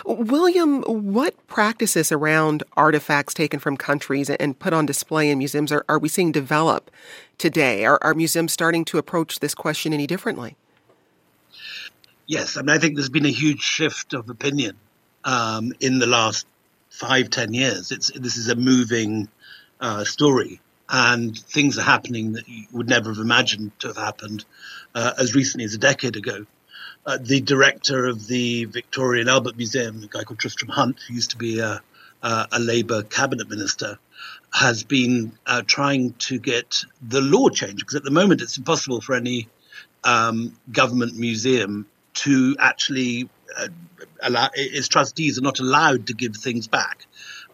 William, 0.05 0.81
what 0.83 1.35
practices 1.47 2.11
around 2.11 2.63
artifacts 2.75 3.33
taken 3.33 3.59
from 3.59 3.77
countries 3.77 4.29
and 4.29 4.57
put 4.57 4.73
on 4.73 4.85
display 4.85 5.29
in 5.29 5.37
museums 5.37 5.71
are, 5.71 5.85
are 5.87 5.99
we 5.99 6.09
seeing 6.09 6.31
develop 6.31 6.89
today? 7.37 7.85
Are, 7.85 7.99
are 8.01 8.13
museums 8.13 8.53
starting 8.53 8.85
to 8.85 8.97
approach 8.97 9.39
this 9.39 9.55
question 9.55 9.93
any 9.93 10.07
differently? 10.07 10.55
Yes, 12.25 12.57
I 12.57 12.61
mean, 12.61 12.69
I 12.69 12.77
think 12.77 12.95
there's 12.95 13.09
been 13.09 13.25
a 13.25 13.29
huge 13.29 13.61
shift 13.61 14.13
of 14.13 14.29
opinion 14.29 14.77
um, 15.23 15.73
in 15.79 15.99
the 15.99 16.07
last 16.07 16.45
five, 16.89 17.29
ten 17.29 17.53
years. 17.53 17.91
It's 17.91 18.11
this 18.11 18.37
is 18.37 18.49
a 18.49 18.55
moving 18.55 19.29
uh, 19.79 20.03
story, 20.03 20.59
and 20.89 21.37
things 21.37 21.77
are 21.77 21.83
happening 21.83 22.33
that 22.33 22.47
you 22.49 22.65
would 22.73 22.89
never 22.89 23.09
have 23.09 23.19
imagined 23.19 23.71
to 23.79 23.87
have 23.87 23.97
happened 23.97 24.43
uh, 24.93 25.13
as 25.17 25.35
recently 25.35 25.63
as 25.65 25.73
a 25.73 25.77
decade 25.77 26.17
ago 26.17 26.45
uh, 27.07 27.17
the 27.21 27.39
director 27.39 28.05
of 28.05 28.27
the 28.27 28.65
Victoria 28.65 29.21
and 29.21 29.29
Albert 29.29 29.55
Museum, 29.55 30.03
a 30.03 30.07
guy 30.07 30.23
called 30.23 30.39
Tristram 30.39 30.69
Hunt, 30.69 30.99
who 31.07 31.13
used 31.13 31.31
to 31.31 31.37
be 31.37 31.59
a, 31.59 31.81
a, 32.21 32.47
a 32.51 32.59
Labour 32.59 33.01
cabinet 33.03 33.49
minister, 33.49 33.97
has 34.57 34.83
been 34.83 35.31
uh, 35.45 35.61
trying 35.67 36.13
to 36.13 36.39
get 36.39 36.83
the 36.99 37.21
law 37.21 37.47
changed 37.47 37.77
because 37.77 37.93
at 37.93 38.03
the 38.03 38.09
moment 38.11 38.41
it's 38.41 38.57
impossible 38.57 38.99
for 39.01 39.13
any 39.13 39.47
um, 40.03 40.57
government 40.71 41.15
museum 41.15 41.85
to 42.15 42.55
actually 42.57 43.29
uh, 43.55 43.67
allow 44.23 44.49
its 44.55 44.87
trustees 44.87 45.37
are 45.37 45.43
not 45.43 45.59
allowed 45.59 46.07
to 46.07 46.15
give 46.15 46.35
things 46.35 46.67
back 46.67 47.05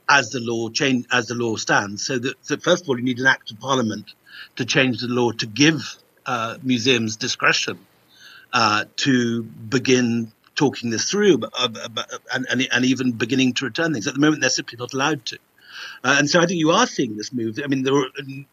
as 0.07 0.29
the 0.29 0.39
law 0.39 0.69
change 0.69 1.05
as 1.11 1.27
the 1.27 1.35
law 1.35 1.57
stands. 1.57 2.05
So 2.05 2.19
that 2.19 2.35
so 2.41 2.55
first 2.55 2.83
of 2.83 2.89
all, 2.89 2.97
you 2.97 3.03
need 3.03 3.19
an 3.19 3.27
act 3.27 3.51
of 3.51 3.59
parliament 3.59 4.13
to 4.55 4.63
change 4.63 5.01
the 5.01 5.07
law 5.07 5.31
to 5.31 5.45
give 5.45 5.81
uh, 6.25 6.57
museums 6.63 7.17
discretion 7.17 7.79
uh, 8.53 8.85
to 8.95 9.43
begin 9.43 10.31
talking 10.55 10.89
this 10.89 11.09
through 11.11 11.41
uh, 11.53 11.67
and, 12.33 12.45
and, 12.49 12.67
and, 12.71 12.85
even 12.85 13.11
beginning 13.11 13.53
to 13.55 13.65
return 13.65 13.91
things. 13.91 14.07
At 14.07 14.13
the 14.13 14.19
moment, 14.21 14.39
they're 14.39 14.49
simply 14.51 14.77
not 14.77 14.93
allowed 14.93 15.25
to. 15.25 15.39
Uh, 16.03 16.15
and 16.19 16.29
so 16.29 16.39
I 16.39 16.45
think 16.45 16.59
you 16.59 16.71
are 16.71 16.87
seeing 16.87 17.17
this 17.17 17.33
move. 17.33 17.59
I 17.63 17.67
mean, 17.67 17.83
were, 17.83 18.07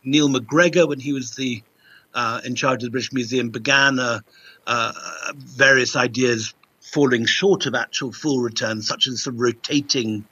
Neil 0.05 0.29
MacGregor, 0.29 0.87
when 0.87 1.01
he 1.01 1.13
was 1.13 1.35
the 1.35 1.63
uh, 2.15 2.41
in 2.45 2.55
charge 2.55 2.83
of 2.83 2.87
the 2.87 2.91
British 2.91 3.13
Museum, 3.13 3.51
began 3.51 3.99
uh, 3.99 4.21
uh, 4.67 4.93
various 5.37 5.97
ideas 5.97 6.55
falling 6.81 7.25
short 7.25 7.67
of 7.67 7.75
actual 7.75 8.13
full 8.13 8.41
returns, 8.41 8.89
such 8.89 9.07
as 9.07 9.23
some 9.23 9.39
rotating 9.39 10.25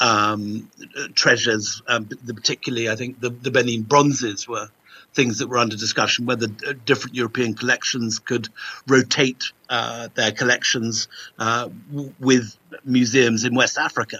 um, 0.00 0.70
treasures. 1.14 1.82
Um, 1.86 2.08
particularly, 2.26 2.88
I 2.88 2.96
think 2.96 3.20
the, 3.20 3.30
the 3.30 3.50
Benin 3.50 3.82
bronzes 3.82 4.48
were 4.48 4.68
things 5.14 5.38
that 5.38 5.48
were 5.48 5.58
under 5.58 5.76
discussion, 5.76 6.26
whether 6.26 6.46
uh, 6.66 6.74
different 6.84 7.16
European 7.16 7.54
collections 7.54 8.18
could 8.18 8.48
rotate 8.86 9.52
uh, 9.68 10.08
their 10.14 10.32
collections 10.32 11.08
uh, 11.38 11.68
w- 11.90 12.14
with 12.20 12.56
museums 12.84 13.44
in 13.44 13.54
West 13.54 13.78
Africa. 13.78 14.18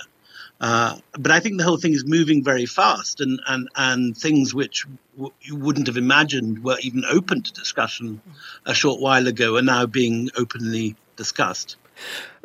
Uh, 0.61 0.99
but 1.13 1.31
I 1.31 1.39
think 1.41 1.59
the 1.59 1.65
whole 1.65 1.77
thing 1.77 1.93
is 1.93 2.05
moving 2.05 2.43
very 2.43 2.67
fast, 2.67 3.21
and 3.21 3.41
and 3.47 3.69
and 3.77 4.17
things 4.17 4.55
which 4.55 4.87
w- 5.17 5.33
you 5.41 5.55
wouldn't 5.57 5.87
have 5.87 5.97
imagined 5.97 6.65
were 6.65 6.79
even 6.81 7.05
open 7.05 7.43
to 7.43 7.53
discussion 7.53 8.21
a 8.67 8.75
short 8.75 9.01
while 9.01 9.27
ago 9.29 9.57
are 9.57 9.63
now 9.63 9.87
being 9.87 10.31
openly 10.37 10.97
discussed. 11.17 11.77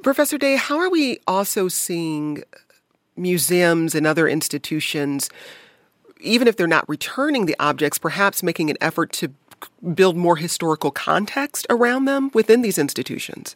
Professor 0.04 0.38
De, 0.38 0.56
how 0.58 0.78
are 0.78 0.90
we 0.90 1.20
also 1.28 1.68
seeing 1.68 2.44
museums 3.16 3.96
and 3.96 4.06
other 4.06 4.28
institutions 4.28 5.30
even 6.24 6.48
if 6.48 6.56
they're 6.56 6.68
not 6.68 6.88
returning 6.90 7.46
the 7.46 7.56
objects, 7.60 7.98
perhaps 8.00 8.42
making 8.42 8.70
an 8.70 8.78
effort 8.82 9.12
to 9.12 9.34
build 9.94 10.18
more 10.18 10.38
historical 10.38 10.90
context 10.90 11.68
around 11.70 12.06
them 12.06 12.32
within 12.34 12.62
these 12.62 12.78
institutions? 12.78 13.56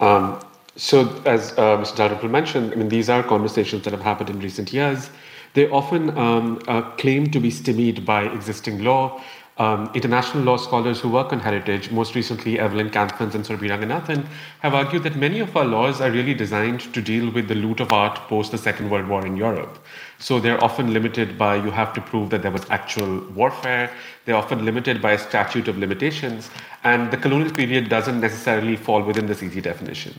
Um, 0.00 0.40
so, 0.76 1.22
as 1.26 1.52
uh, 1.52 1.76
Mr. 1.76 1.96
Dalrymple 1.96 2.28
mentioned, 2.30 2.72
I 2.72 2.76
mean, 2.76 2.88
these 2.88 3.10
are 3.10 3.22
conversations 3.22 3.84
that 3.84 3.92
have 3.92 4.02
happened 4.02 4.30
in 4.30 4.40
recent 4.40 4.72
years. 4.72 5.10
They 5.54 5.68
often 5.68 6.16
um, 6.16 6.62
uh, 6.66 6.82
claim 6.92 7.30
to 7.30 7.40
be 7.40 7.50
stymied 7.50 8.06
by 8.06 8.24
existing 8.24 8.82
law. 8.82 9.20
Um, 9.58 9.90
international 9.94 10.44
law 10.44 10.56
scholars 10.56 10.98
who 10.98 11.10
work 11.10 11.30
on 11.30 11.38
heritage, 11.38 11.90
most 11.90 12.14
recently 12.14 12.56
Evelien 12.56 12.90
Campfens 12.90 13.34
and 13.34 13.44
Surbhi 13.44 13.68
Ranganathan, 13.68 14.26
have 14.60 14.72
argued 14.72 15.02
that 15.02 15.14
many 15.14 15.40
of 15.40 15.54
our 15.54 15.66
laws 15.66 16.00
are 16.00 16.10
really 16.10 16.32
designed 16.32 16.80
to 16.94 17.02
deal 17.02 17.30
with 17.30 17.48
the 17.48 17.54
loot 17.54 17.80
of 17.80 17.92
art 17.92 18.16
post 18.28 18.50
the 18.50 18.56
Second 18.56 18.88
World 18.88 19.08
War 19.08 19.26
in 19.26 19.36
Europe. 19.36 19.78
So 20.18 20.40
they're 20.40 20.62
often 20.64 20.94
limited 20.94 21.36
by 21.36 21.56
you 21.56 21.70
have 21.70 21.92
to 21.92 22.00
prove 22.00 22.30
that 22.30 22.40
there 22.40 22.50
was 22.50 22.64
actual 22.70 23.20
warfare. 23.34 23.90
They're 24.24 24.36
often 24.36 24.64
limited 24.64 25.02
by 25.02 25.12
a 25.12 25.18
statute 25.18 25.68
of 25.68 25.76
limitations. 25.76 26.48
And 26.82 27.10
the 27.10 27.18
colonial 27.18 27.52
period 27.52 27.90
doesn't 27.90 28.20
necessarily 28.20 28.76
fall 28.76 29.02
within 29.02 29.26
this 29.26 29.42
easy 29.42 29.60
definition. 29.60 30.14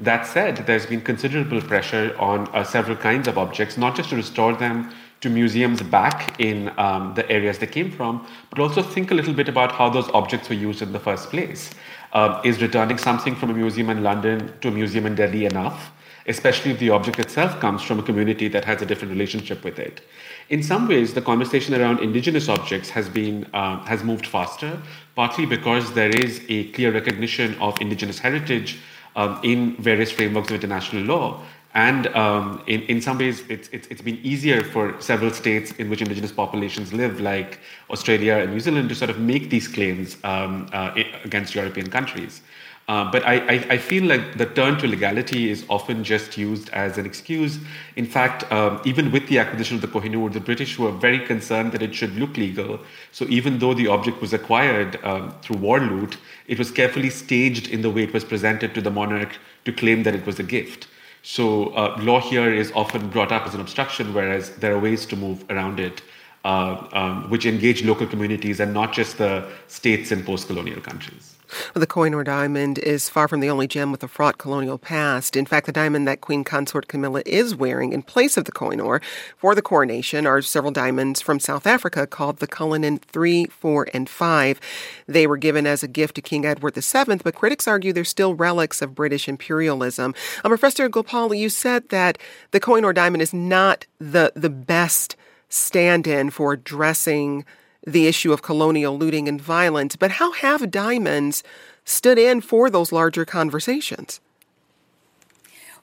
That 0.00 0.26
said, 0.26 0.58
there's 0.66 0.86
been 0.86 1.00
considerable 1.00 1.60
pressure 1.60 2.14
on 2.18 2.46
uh, 2.54 2.62
several 2.62 2.96
kinds 2.96 3.26
of 3.26 3.36
objects, 3.36 3.76
not 3.76 3.96
just 3.96 4.10
to 4.10 4.16
restore 4.16 4.54
them 4.54 4.90
to 5.20 5.28
museums 5.28 5.82
back 5.82 6.40
in 6.40 6.70
um, 6.78 7.14
the 7.14 7.28
areas 7.28 7.58
they 7.58 7.66
came 7.66 7.90
from, 7.90 8.24
but 8.50 8.60
also 8.60 8.80
think 8.80 9.10
a 9.10 9.14
little 9.14 9.34
bit 9.34 9.48
about 9.48 9.72
how 9.72 9.88
those 9.90 10.08
objects 10.10 10.48
were 10.48 10.54
used 10.54 10.82
in 10.82 10.92
the 10.92 11.00
first 11.00 11.30
place. 11.30 11.70
Um, 12.12 12.40
is 12.44 12.62
returning 12.62 12.96
something 12.98 13.34
from 13.34 13.50
a 13.50 13.54
museum 13.54 13.90
in 13.90 14.04
London 14.04 14.52
to 14.60 14.68
a 14.68 14.70
museum 14.70 15.06
in 15.06 15.16
Delhi 15.16 15.46
enough? 15.46 15.92
especially 16.28 16.70
if 16.70 16.78
the 16.78 16.90
object 16.90 17.18
itself 17.18 17.58
comes 17.58 17.82
from 17.82 17.98
a 17.98 18.02
community 18.02 18.48
that 18.48 18.64
has 18.64 18.82
a 18.82 18.86
different 18.86 19.10
relationship 19.10 19.64
with 19.64 19.78
it. 19.78 20.02
In 20.50 20.62
some 20.62 20.86
ways, 20.86 21.14
the 21.14 21.22
conversation 21.22 21.74
around 21.74 22.00
indigenous 22.00 22.48
objects 22.48 22.90
has 22.90 23.08
been 23.08 23.46
uh, 23.54 23.82
has 23.86 24.04
moved 24.04 24.26
faster, 24.26 24.80
partly 25.16 25.46
because 25.46 25.92
there 25.94 26.10
is 26.10 26.42
a 26.48 26.70
clear 26.72 26.92
recognition 26.92 27.54
of 27.60 27.80
indigenous 27.80 28.18
heritage 28.18 28.78
um, 29.18 29.40
in 29.42 29.76
various 29.76 30.10
frameworks 30.10 30.48
of 30.50 30.54
international 30.54 31.02
law, 31.02 31.26
And 31.74 32.06
um, 32.08 32.62
in, 32.66 32.82
in 32.82 33.00
some 33.00 33.18
ways, 33.18 33.44
it's, 33.48 33.68
it's, 33.68 33.86
it's 33.88 34.00
been 34.00 34.18
easier 34.22 34.64
for 34.64 34.98
several 35.00 35.30
states 35.30 35.72
in 35.72 35.90
which 35.90 36.00
indigenous 36.00 36.32
populations 36.32 36.92
live, 36.92 37.20
like 37.20 37.60
Australia 37.90 38.36
and 38.36 38.52
New 38.52 38.60
Zealand, 38.60 38.88
to 38.88 38.94
sort 38.94 39.10
of 39.10 39.18
make 39.18 39.50
these 39.50 39.68
claims 39.68 40.16
um, 40.24 40.68
uh, 40.72 40.92
against 41.24 41.54
European 41.54 41.88
countries. 41.90 42.40
Uh, 42.88 43.10
but 43.10 43.22
I, 43.26 43.34
I, 43.34 43.66
I, 43.68 43.76
feel 43.76 44.04
like 44.04 44.38
the 44.38 44.46
turn 44.46 44.78
to 44.78 44.86
legality 44.86 45.50
is 45.50 45.62
often 45.68 46.02
just 46.02 46.38
used 46.38 46.70
as 46.70 46.96
an 46.96 47.04
excuse. 47.04 47.58
In 47.96 48.06
fact, 48.06 48.50
um, 48.50 48.80
even 48.86 49.12
with 49.12 49.28
the 49.28 49.38
acquisition 49.38 49.74
of 49.76 49.82
the 49.82 49.88
Kohinoor, 49.88 50.32
the 50.32 50.40
British 50.40 50.78
were 50.78 50.90
very 50.90 51.18
concerned 51.18 51.72
that 51.72 51.82
it 51.82 51.94
should 51.94 52.16
look 52.16 52.38
legal. 52.38 52.80
So 53.12 53.26
even 53.28 53.58
though 53.58 53.74
the 53.74 53.88
object 53.88 54.22
was 54.22 54.32
acquired 54.32 54.98
um, 55.04 55.34
through 55.42 55.58
war 55.58 55.80
loot, 55.80 56.16
it 56.46 56.58
was 56.58 56.70
carefully 56.70 57.10
staged 57.10 57.68
in 57.68 57.82
the 57.82 57.90
way 57.90 58.04
it 58.04 58.14
was 58.14 58.24
presented 58.24 58.74
to 58.74 58.80
the 58.80 58.90
monarch 58.90 59.36
to 59.66 59.72
claim 59.72 60.02
that 60.04 60.14
it 60.14 60.24
was 60.24 60.38
a 60.38 60.42
gift. 60.42 60.88
So 61.22 61.74
uh, 61.74 62.00
law 62.00 62.22
here 62.22 62.50
is 62.50 62.72
often 62.74 63.10
brought 63.10 63.32
up 63.32 63.46
as 63.46 63.54
an 63.54 63.60
obstruction, 63.60 64.14
whereas 64.14 64.56
there 64.56 64.74
are 64.74 64.78
ways 64.78 65.04
to 65.06 65.16
move 65.16 65.44
around 65.50 65.78
it, 65.78 66.00
uh, 66.46 66.86
um, 66.92 67.28
which 67.28 67.44
engage 67.44 67.84
local 67.84 68.06
communities 68.06 68.60
and 68.60 68.72
not 68.72 68.94
just 68.94 69.18
the 69.18 69.46
states 69.66 70.10
and 70.10 70.24
post-colonial 70.24 70.80
countries. 70.80 71.37
The 71.74 71.86
Kohinoor 71.86 72.24
diamond 72.24 72.78
is 72.78 73.08
far 73.08 73.28
from 73.28 73.40
the 73.40 73.50
only 73.50 73.66
gem 73.66 73.90
with 73.90 74.02
a 74.02 74.08
fraught 74.08 74.38
colonial 74.38 74.78
past. 74.78 75.36
In 75.36 75.46
fact, 75.46 75.66
the 75.66 75.72
diamond 75.72 76.06
that 76.06 76.20
Queen 76.20 76.44
Consort 76.44 76.88
Camilla 76.88 77.22
is 77.24 77.54
wearing 77.54 77.92
in 77.92 78.02
place 78.02 78.36
of 78.36 78.44
the 78.44 78.52
Kohinoor 78.52 79.02
for 79.36 79.54
the 79.54 79.62
coronation 79.62 80.26
are 80.26 80.42
several 80.42 80.72
diamonds 80.72 81.20
from 81.20 81.40
South 81.40 81.66
Africa 81.66 82.06
called 82.06 82.38
the 82.38 82.46
Cullinan 82.46 82.98
3, 82.98 83.46
4, 83.46 83.88
and 83.94 84.08
5. 84.08 84.60
They 85.06 85.26
were 85.26 85.36
given 85.36 85.66
as 85.66 85.82
a 85.82 85.88
gift 85.88 86.16
to 86.16 86.22
King 86.22 86.44
Edward 86.44 86.74
VII, 86.74 87.16
but 87.16 87.34
critics 87.34 87.68
argue 87.68 87.92
they're 87.92 88.04
still 88.04 88.34
relics 88.34 88.82
of 88.82 88.94
British 88.94 89.28
imperialism. 89.28 90.14
Um, 90.44 90.50
Professor 90.50 90.88
Gopal, 90.88 91.34
you 91.34 91.48
said 91.48 91.88
that 91.90 92.18
the 92.50 92.60
Kohinoor 92.60 92.94
diamond 92.94 93.22
is 93.22 93.32
not 93.32 93.86
the, 93.98 94.32
the 94.34 94.50
best 94.50 95.16
stand 95.48 96.06
in 96.06 96.30
for 96.30 96.52
addressing 96.52 97.44
the 97.92 98.06
issue 98.06 98.32
of 98.32 98.42
colonial 98.42 98.96
looting 98.96 99.28
and 99.28 99.40
violence, 99.40 99.96
but 99.96 100.12
how 100.12 100.32
have 100.32 100.70
diamonds 100.70 101.42
stood 101.84 102.18
in 102.18 102.40
for 102.40 102.70
those 102.70 102.92
larger 102.92 103.24
conversations? 103.24 104.20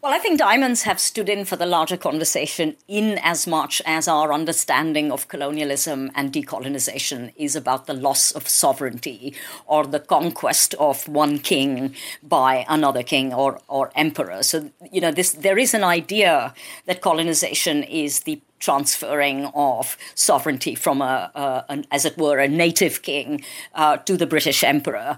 Well, 0.05 0.13
I 0.13 0.19
think 0.19 0.37
diamonds 0.37 0.83
have 0.83 0.99
stood 0.99 1.29
in 1.29 1.45
for 1.45 1.55
the 1.55 1.65
larger 1.65 1.97
conversation 1.97 2.75
in 2.87 3.17
as 3.23 3.47
much 3.47 3.81
as 3.87 4.07
our 4.07 4.31
understanding 4.31 5.11
of 5.11 5.27
colonialism 5.29 6.11
and 6.13 6.31
decolonization 6.31 7.33
is 7.35 7.55
about 7.55 7.87
the 7.87 7.95
loss 7.95 8.31
of 8.31 8.47
sovereignty 8.47 9.33
or 9.65 9.83
the 9.87 9.99
conquest 9.99 10.75
of 10.75 11.07
one 11.07 11.39
king 11.39 11.95
by 12.21 12.67
another 12.69 13.01
king 13.01 13.33
or, 13.33 13.59
or 13.67 13.91
emperor. 13.95 14.43
So, 14.43 14.69
you 14.91 15.01
know, 15.01 15.09
this 15.09 15.31
there 15.31 15.57
is 15.57 15.73
an 15.73 15.83
idea 15.83 16.53
that 16.85 17.01
colonization 17.01 17.81
is 17.81 18.19
the 18.19 18.39
transferring 18.65 19.45
of 19.53 19.97
sovereignty 20.15 20.73
from 20.75 21.01
a, 21.01 21.31
a 21.35 21.65
an, 21.69 21.85
as 21.91 22.03
it 22.03 22.17
were, 22.17 22.39
a 22.39 22.47
native 22.47 23.01
king 23.03 23.43
uh, 23.75 23.97
to 23.97 24.17
the 24.17 24.25
British 24.25 24.63
emperor. 24.63 25.17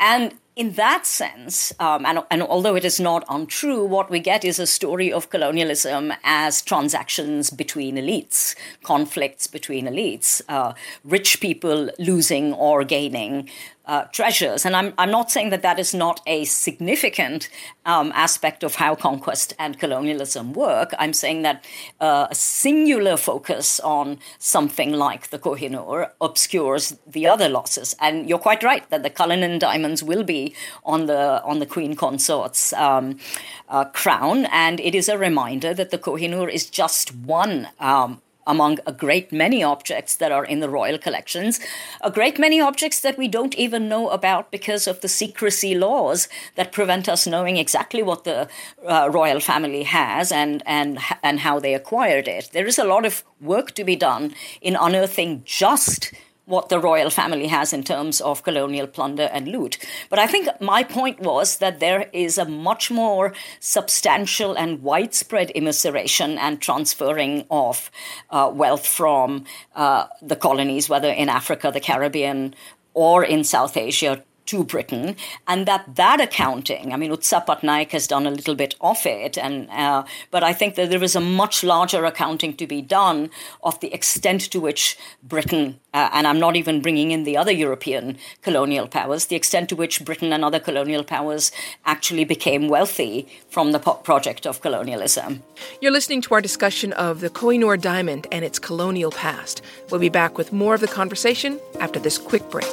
And 0.00 0.34
in 0.56 0.72
that 0.72 1.04
sense, 1.04 1.74
um, 1.78 2.06
and, 2.06 2.20
and, 2.30 2.42
although 2.42 2.76
it 2.76 2.84
is 2.84 2.98
not 2.98 3.24
untrue, 3.28 3.84
what 3.84 4.08
we 4.08 4.20
get 4.20 4.42
is 4.42 4.58
a 4.58 4.66
story 4.66 5.12
of 5.12 5.28
colonialism 5.28 6.14
as 6.24 6.62
transactions 6.62 7.50
between 7.50 7.96
elites, 7.96 8.54
conflicts 8.82 9.46
between 9.46 9.86
elites, 9.86 10.40
uh, 10.48 10.72
rich 11.04 11.40
people 11.40 11.90
losing 11.98 12.54
or 12.54 12.84
gaining 12.84 13.50
uh, 13.86 14.04
treasures. 14.04 14.64
And 14.66 14.74
I'm, 14.74 14.92
I'm 14.98 15.10
not 15.10 15.30
saying 15.30 15.50
that 15.50 15.62
that 15.62 15.78
is 15.78 15.94
not 15.94 16.20
a 16.26 16.44
significant 16.44 17.48
um, 17.84 18.12
aspect 18.14 18.62
of 18.62 18.76
how 18.76 18.94
conquest 18.94 19.54
and 19.58 19.78
colonialism 19.78 20.52
work. 20.52 20.92
I'm 20.98 21.12
saying 21.12 21.42
that 21.42 21.64
uh, 22.00 22.26
a 22.30 22.34
singular 22.34 23.16
focus 23.16 23.80
on 23.80 24.18
something 24.38 24.92
like 24.92 25.30
the 25.30 25.38
Kohinoor 25.38 26.10
obscures 26.20 26.96
the 27.06 27.26
other 27.26 27.48
losses. 27.48 27.94
And 28.00 28.28
you're 28.28 28.38
quite 28.38 28.62
right 28.62 28.88
that 28.90 29.02
the 29.02 29.10
Cullinan 29.10 29.58
diamonds 29.58 30.02
will 30.02 30.24
be 30.24 30.54
on 30.84 31.06
the 31.06 31.42
on 31.44 31.58
the 31.58 31.66
Queen 31.66 31.94
Consort's 31.94 32.72
um, 32.72 33.18
uh, 33.68 33.84
crown, 33.84 34.46
and 34.46 34.80
it 34.80 34.94
is 34.94 35.08
a 35.08 35.18
reminder 35.18 35.74
that 35.74 35.90
the 35.90 35.98
Kohinoor 35.98 36.50
is 36.50 36.66
just 36.68 37.14
one 37.14 37.68
um, 37.78 38.20
among 38.46 38.78
a 38.86 38.92
great 38.92 39.32
many 39.32 39.62
objects 39.62 40.16
that 40.16 40.32
are 40.32 40.44
in 40.44 40.60
the 40.60 40.68
royal 40.68 40.98
collections, 40.98 41.60
a 42.00 42.10
great 42.10 42.38
many 42.38 42.60
objects 42.60 43.00
that 43.00 43.18
we 43.18 43.28
don't 43.28 43.54
even 43.56 43.88
know 43.88 44.08
about 44.10 44.50
because 44.50 44.86
of 44.86 45.00
the 45.00 45.08
secrecy 45.08 45.74
laws 45.74 46.28
that 46.54 46.72
prevent 46.72 47.08
us 47.08 47.26
knowing 47.26 47.56
exactly 47.56 48.02
what 48.02 48.24
the 48.24 48.48
uh, 48.86 49.08
royal 49.12 49.40
family 49.40 49.82
has 49.82 50.30
and, 50.30 50.62
and, 50.66 50.98
and 51.22 51.40
how 51.40 51.58
they 51.58 51.74
acquired 51.74 52.28
it. 52.28 52.50
There 52.52 52.66
is 52.66 52.78
a 52.78 52.84
lot 52.84 53.04
of 53.04 53.24
work 53.40 53.72
to 53.72 53.84
be 53.84 53.96
done 53.96 54.34
in 54.60 54.76
unearthing 54.76 55.42
just 55.44 56.12
what 56.46 56.68
the 56.68 56.78
royal 56.78 57.10
family 57.10 57.48
has 57.48 57.72
in 57.72 57.82
terms 57.82 58.20
of 58.20 58.42
colonial 58.42 58.86
plunder 58.86 59.28
and 59.32 59.48
loot. 59.48 59.78
But 60.08 60.18
I 60.18 60.26
think 60.26 60.48
my 60.60 60.84
point 60.84 61.20
was 61.20 61.58
that 61.58 61.80
there 61.80 62.08
is 62.12 62.38
a 62.38 62.44
much 62.44 62.90
more 62.90 63.34
substantial 63.60 64.56
and 64.56 64.82
widespread 64.82 65.50
immiseration 65.54 66.38
and 66.38 66.60
transferring 66.60 67.44
of 67.50 67.90
uh, 68.30 68.50
wealth 68.54 68.86
from 68.86 69.44
uh, 69.74 70.06
the 70.22 70.36
colonies, 70.36 70.88
whether 70.88 71.10
in 71.10 71.28
Africa, 71.28 71.70
the 71.72 71.80
Caribbean, 71.80 72.54
or 72.94 73.24
in 73.24 73.44
South 73.44 73.76
Asia 73.76 74.22
to 74.46 74.64
Britain, 74.64 75.16
and 75.46 75.66
that 75.66 75.96
that 75.96 76.20
accounting, 76.20 76.92
I 76.92 76.96
mean, 76.96 77.10
Utsa 77.10 77.44
Patnaik 77.44 77.90
has 77.90 78.06
done 78.06 78.26
a 78.26 78.30
little 78.30 78.54
bit 78.54 78.74
of 78.80 79.04
it, 79.06 79.36
and 79.38 79.68
uh, 79.70 80.04
but 80.30 80.42
I 80.42 80.52
think 80.52 80.74
that 80.76 80.90
there 80.90 81.02
is 81.02 81.16
a 81.16 81.20
much 81.20 81.62
larger 81.64 82.04
accounting 82.04 82.56
to 82.56 82.66
be 82.66 82.82
done 82.82 83.30
of 83.62 83.78
the 83.80 83.92
extent 83.92 84.42
to 84.52 84.60
which 84.60 84.98
Britain, 85.22 85.80
uh, 85.92 86.10
and 86.12 86.26
I'm 86.26 86.40
not 86.40 86.56
even 86.56 86.80
bringing 86.80 87.10
in 87.10 87.24
the 87.24 87.36
other 87.36 87.52
European 87.52 88.18
colonial 88.42 88.88
powers, 88.88 89.26
the 89.26 89.36
extent 89.36 89.68
to 89.70 89.76
which 89.76 90.04
Britain 90.04 90.32
and 90.32 90.44
other 90.44 90.60
colonial 90.60 91.04
powers 91.04 91.52
actually 91.84 92.24
became 92.24 92.68
wealthy 92.68 93.28
from 93.50 93.72
the 93.72 93.78
project 93.78 94.46
of 94.46 94.60
colonialism. 94.60 95.42
You're 95.80 95.92
listening 95.92 96.22
to 96.22 96.34
our 96.34 96.40
discussion 96.40 96.92
of 96.92 97.20
the 97.20 97.30
Kohinoor 97.30 97.80
diamond 97.80 98.26
and 98.30 98.44
its 98.44 98.58
colonial 98.58 99.10
past. 99.10 99.62
We'll 99.90 100.00
be 100.00 100.08
back 100.08 100.38
with 100.38 100.52
more 100.52 100.74
of 100.74 100.80
the 100.80 100.88
conversation 100.88 101.58
after 101.80 101.98
this 101.98 102.18
quick 102.18 102.48
break. 102.50 102.72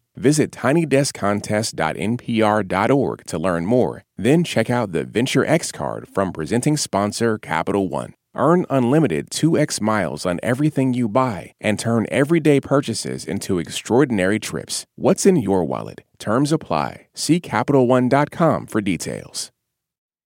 Visit 0.15 0.51
tinydeskcontest.npr.org 0.51 3.25
to 3.25 3.39
learn 3.39 3.65
more. 3.65 4.03
Then 4.17 4.43
check 4.43 4.69
out 4.69 4.91
the 4.91 5.03
Venture 5.03 5.45
X 5.45 5.71
card 5.71 6.07
from 6.07 6.31
presenting 6.31 6.77
sponsor 6.77 7.37
Capital 7.37 7.89
One. 7.89 8.13
Earn 8.35 8.65
unlimited 8.69 9.29
2x 9.29 9.81
miles 9.81 10.25
on 10.25 10.39
everything 10.41 10.93
you 10.93 11.09
buy 11.09 11.53
and 11.59 11.77
turn 11.77 12.05
everyday 12.09 12.61
purchases 12.61 13.25
into 13.25 13.59
extraordinary 13.59 14.39
trips. 14.39 14.85
What's 14.95 15.25
in 15.25 15.35
your 15.35 15.65
wallet? 15.65 16.05
Terms 16.17 16.53
apply. 16.53 17.07
See 17.13 17.41
CapitalOne.com 17.41 18.67
for 18.67 18.81
details. 18.81 19.51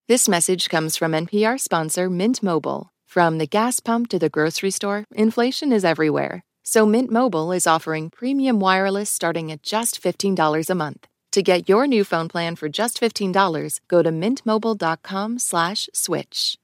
This 0.08 0.30
message 0.30 0.70
comes 0.70 0.96
from 0.96 1.14
NPR 1.14 1.60
sponsor 1.60 2.12
Mint 2.12 2.44
Mobile. 2.44 2.90
From 3.08 3.40
the 3.40 3.48
gas 3.48 3.80
pump 3.80 4.10
to 4.10 4.20
the 4.20 4.30
grocery 4.30 4.72
store, 4.72 5.06
inflation 5.16 5.72
is 5.72 5.84
everywhere. 5.84 6.44
So 6.66 6.86
Mint 6.86 7.12
Mobile 7.12 7.52
is 7.52 7.68
offering 7.68 8.10
premium 8.10 8.60
wireless 8.60 9.10
starting 9.10 9.52
at 9.52 9.62
just 9.62 10.02
$15 10.02 10.70
a 10.70 10.76
month. 10.76 11.08
To 11.34 11.44
get 11.44 11.70
your 11.70 11.86
new 11.86 12.04
phone 12.04 12.28
plan 12.28 12.56
for 12.56 12.70
just 12.70 13.00
$15, 13.00 13.80
go 13.88 14.02
to 14.02 14.10
mintmobile.com 14.10 15.38
slash 15.38 15.88
switch. 15.94 16.58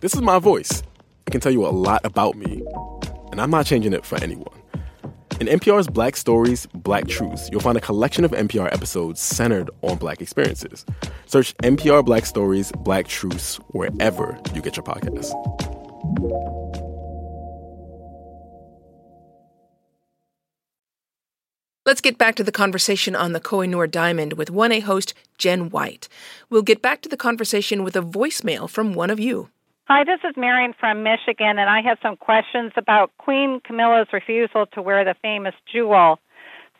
This 0.00 0.14
is 0.14 0.20
my 0.22 0.38
voice. 0.38 0.82
It 1.26 1.30
can 1.30 1.40
tell 1.40 1.52
you 1.52 1.66
a 1.66 1.68
lot 1.68 2.00
about 2.04 2.36
me, 2.36 2.64
and 3.30 3.40
I'm 3.40 3.50
not 3.50 3.66
changing 3.66 3.92
it 3.92 4.06
for 4.06 4.16
anyone. 4.22 4.56
In 5.40 5.46
NPR's 5.46 5.88
Black 5.88 6.16
Stories, 6.16 6.66
Black 6.74 7.06
Truths, 7.06 7.48
you'll 7.52 7.60
find 7.60 7.76
a 7.76 7.82
collection 7.82 8.24
of 8.24 8.32
NPR 8.32 8.72
episodes 8.72 9.20
centered 9.20 9.70
on 9.82 9.98
Black 9.98 10.20
experiences. 10.20 10.84
Search 11.26 11.54
NPR 11.58 12.04
Black 12.04 12.26
Stories, 12.26 12.72
Black 12.72 13.06
Truths 13.06 13.56
wherever 13.72 14.36
you 14.54 14.62
get 14.62 14.76
your 14.76 14.84
podcasts. 14.84 15.77
Let's 21.88 22.02
get 22.02 22.18
back 22.18 22.34
to 22.34 22.44
the 22.44 22.52
conversation 22.52 23.16
on 23.16 23.32
the 23.32 23.40
Kohinoor 23.40 23.90
Diamond 23.90 24.34
with 24.34 24.50
1A 24.50 24.82
host 24.82 25.14
Jen 25.38 25.70
White. 25.70 26.08
We'll 26.50 26.62
get 26.62 26.82
back 26.82 27.00
to 27.02 27.08
the 27.08 27.16
conversation 27.16 27.82
with 27.82 27.96
a 27.96 28.02
voicemail 28.02 28.68
from 28.68 28.92
one 28.92 29.08
of 29.08 29.18
you. 29.18 29.48
Hi, 29.84 30.04
this 30.04 30.20
is 30.28 30.36
Marion 30.36 30.74
from 30.78 31.02
Michigan, 31.02 31.58
and 31.58 31.70
I 31.70 31.80
have 31.80 31.96
some 32.02 32.16
questions 32.16 32.72
about 32.76 33.10
Queen 33.16 33.60
Camilla's 33.64 34.08
refusal 34.12 34.66
to 34.74 34.82
wear 34.82 35.02
the 35.02 35.14
famous 35.22 35.54
jewel. 35.72 36.18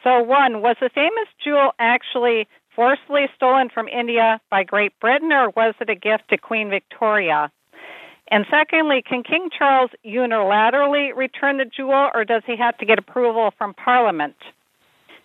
So, 0.04 0.20
one, 0.20 0.60
was 0.60 0.76
the 0.78 0.90
famous 0.94 1.28
jewel 1.42 1.70
actually 1.78 2.46
forcibly 2.76 3.28
stolen 3.34 3.70
from 3.72 3.88
India 3.88 4.40
by 4.50 4.62
Great 4.62 4.92
Britain, 5.00 5.32
or 5.32 5.50
was 5.56 5.74
it 5.80 5.88
a 5.88 5.94
gift 5.94 6.24
to 6.28 6.36
Queen 6.36 6.68
Victoria? 6.68 7.50
And 8.30 8.44
secondly, 8.50 9.02
can 9.02 9.22
King 9.22 9.48
Charles 9.56 9.90
unilaterally 10.04 11.16
return 11.16 11.56
the 11.56 11.64
jewel, 11.64 12.10
or 12.14 12.24
does 12.24 12.42
he 12.46 12.56
have 12.56 12.76
to 12.78 12.86
get 12.86 12.98
approval 12.98 13.52
from 13.56 13.72
Parliament? 13.74 14.36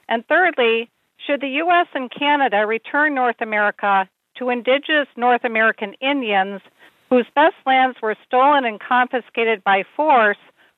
And 0.08 0.26
thirdly, 0.28 0.90
should 1.26 1.42
the 1.42 1.50
U.S. 1.50 1.88
and 1.94 2.10
Canada 2.12 2.66
return 2.66 3.14
North 3.14 3.42
America 3.42 4.10
to 4.38 4.50
indigenous 4.50 5.08
North 5.16 5.44
American 5.44 5.94
Indians 6.02 6.62
whose 7.10 7.26
best 7.36 7.56
lands 7.66 7.98
were 8.02 8.16
stolen 8.26 8.66
and 8.66 8.80
confiscated 8.80 9.64
by 9.64 9.84
force, 9.96 10.38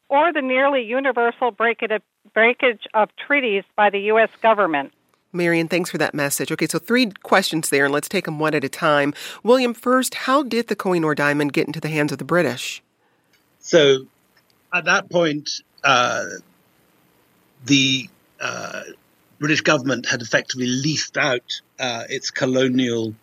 or 0.09 0.33
the 0.33 0.41
nearly 0.41 0.83
universal 0.83 1.49
breakage 1.49 2.81
of 2.93 3.09
treaties 3.25 3.63
by 3.75 3.89
the 3.89 3.99
U.S. 3.99 4.29
government? 4.41 4.91
Marion, 5.35 5.67
thanks 5.67 5.89
for 5.89 5.97
that 5.97 6.13
message. 6.13 6.51
Okay, 6.51 6.67
so 6.67 6.79
three 6.79 7.11
questions 7.23 7.69
there, 7.69 7.85
and 7.85 7.93
let's 7.93 8.09
take 8.09 8.25
them 8.25 8.39
one 8.39 8.55
at 8.55 8.63
a 8.63 8.69
time. 8.69 9.13
William, 9.43 9.73
first, 9.73 10.15
how 10.15 10.41
did 10.41 10.67
the 10.67 10.75
Kohinoor 10.75 11.15
diamond 11.15 11.53
get 11.53 11.67
into 11.67 11.79
the 11.79 11.89
hands 11.89 12.11
of 12.11 12.17
the 12.17 12.23
British? 12.23 12.81
So, 13.59 14.07
at 14.73 14.85
that 14.85 15.09
point, 15.09 15.49
uh, 15.83 16.25
the 17.65 18.09
uh, 18.39 18.83
British 19.39 19.61
government 19.61 20.07
had 20.07 20.21
effectively 20.21 20.67
leased 20.67 21.17
out 21.17 21.61
uh, 21.79 22.03
its 22.09 22.31
colonial 22.31 23.13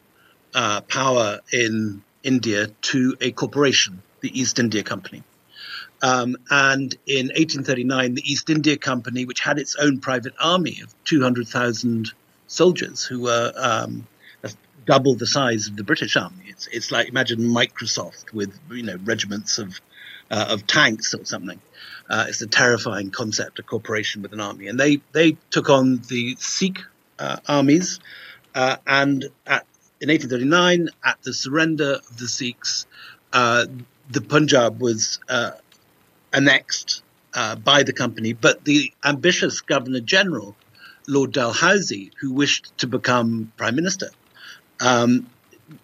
uh, 0.55 0.83
power 0.83 1.41
in 1.53 2.03
India 2.23 2.69
to 2.83 3.17
a 3.21 3.33
corporation, 3.33 4.03
the 4.21 4.39
East 4.39 4.59
India 4.59 4.83
Company. 4.83 5.23
Um, 6.03 6.37
and 6.51 6.95
in 7.07 7.29
1839, 7.29 8.15
the 8.15 8.31
East 8.31 8.51
India 8.51 8.77
Company, 8.77 9.25
which 9.25 9.41
had 9.41 9.59
its 9.59 9.77
own 9.77 10.01
private 10.01 10.35
army 10.41 10.81
of 10.83 10.93
200,000 11.05 12.13
soldiers 12.49 13.05
who 13.05 13.21
were 13.21 13.53
um, 13.57 14.07
double 14.87 15.15
the 15.15 15.27
size 15.27 15.69
of 15.69 15.77
the 15.77 15.85
British 15.85 16.17
army. 16.17 16.45
It's, 16.49 16.67
it's 16.69 16.91
like 16.91 17.09
imagine 17.09 17.41
Microsoft 17.41 18.33
with 18.33 18.59
you 18.71 18.83
know 18.83 18.97
regiments 19.05 19.59
of 19.59 19.81
uh, 20.31 20.47
of 20.51 20.67
tanks 20.67 21.15
or 21.15 21.25
something. 21.25 21.61
Uh, 22.09 22.27
it's 22.29 22.43
a 22.43 22.47
terrifying 22.47 23.11
concept, 23.11 23.59
a 23.59 23.63
corporation 23.63 24.23
with 24.23 24.33
an 24.33 24.41
army, 24.41 24.67
and 24.67 24.79
they 24.79 25.01
they 25.13 25.37
took 25.51 25.71
on 25.71 26.03
the 26.09 26.37
Sikh 26.39 26.81
uh, 27.19 27.37
armies, 27.49 28.01
uh, 28.55 28.77
and 28.87 29.25
at 29.47 29.67
in 30.01 30.09
1839, 30.09 30.89
at 31.05 31.23
the 31.23 31.33
surrender 31.33 31.93
of 31.95 32.17
the 32.19 32.27
Sikhs, 32.27 32.87
uh, 33.33 33.67
the 34.11 34.21
Punjab 34.21 34.81
was 34.81 35.21
uh, 35.29 35.53
annexed 36.33 37.03
uh, 37.35 37.57
by 37.57 37.83
the 37.83 37.93
company, 37.93 38.33
but 38.33 38.65
the 38.65 38.93
ambitious 39.05 39.61
Governor 39.61 40.01
General, 40.01 40.55
Lord 41.09 41.33
Dalhousie, 41.33 42.13
who 42.21 42.33
wished 42.33 42.77
to 42.79 42.87
become 42.87 43.53
Prime 43.57 43.77
Minister, 43.77 44.11
um, 44.81 45.29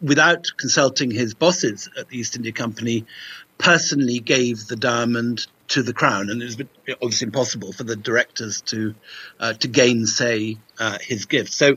without 0.00 0.46
consulting 0.56 1.10
his 1.10 1.34
bosses 1.34 1.88
at 1.98 2.08
the 2.08 2.18
East 2.18 2.36
India 2.36 2.52
Company, 2.52 3.06
personally 3.56 4.18
gave 4.20 4.66
the 4.66 4.76
diamond 4.76 5.46
to 5.68 5.82
the 5.82 5.92
crown, 5.92 6.30
and 6.30 6.42
it 6.42 6.46
was 6.46 6.96
obviously 7.02 7.26
impossible 7.26 7.72
for 7.72 7.84
the 7.84 7.96
directors 7.96 8.62
to 8.62 8.94
uh, 9.38 9.52
to 9.54 9.68
gainsay 9.68 10.56
uh, 10.78 10.98
his 11.00 11.26
gift. 11.26 11.52
So 11.52 11.76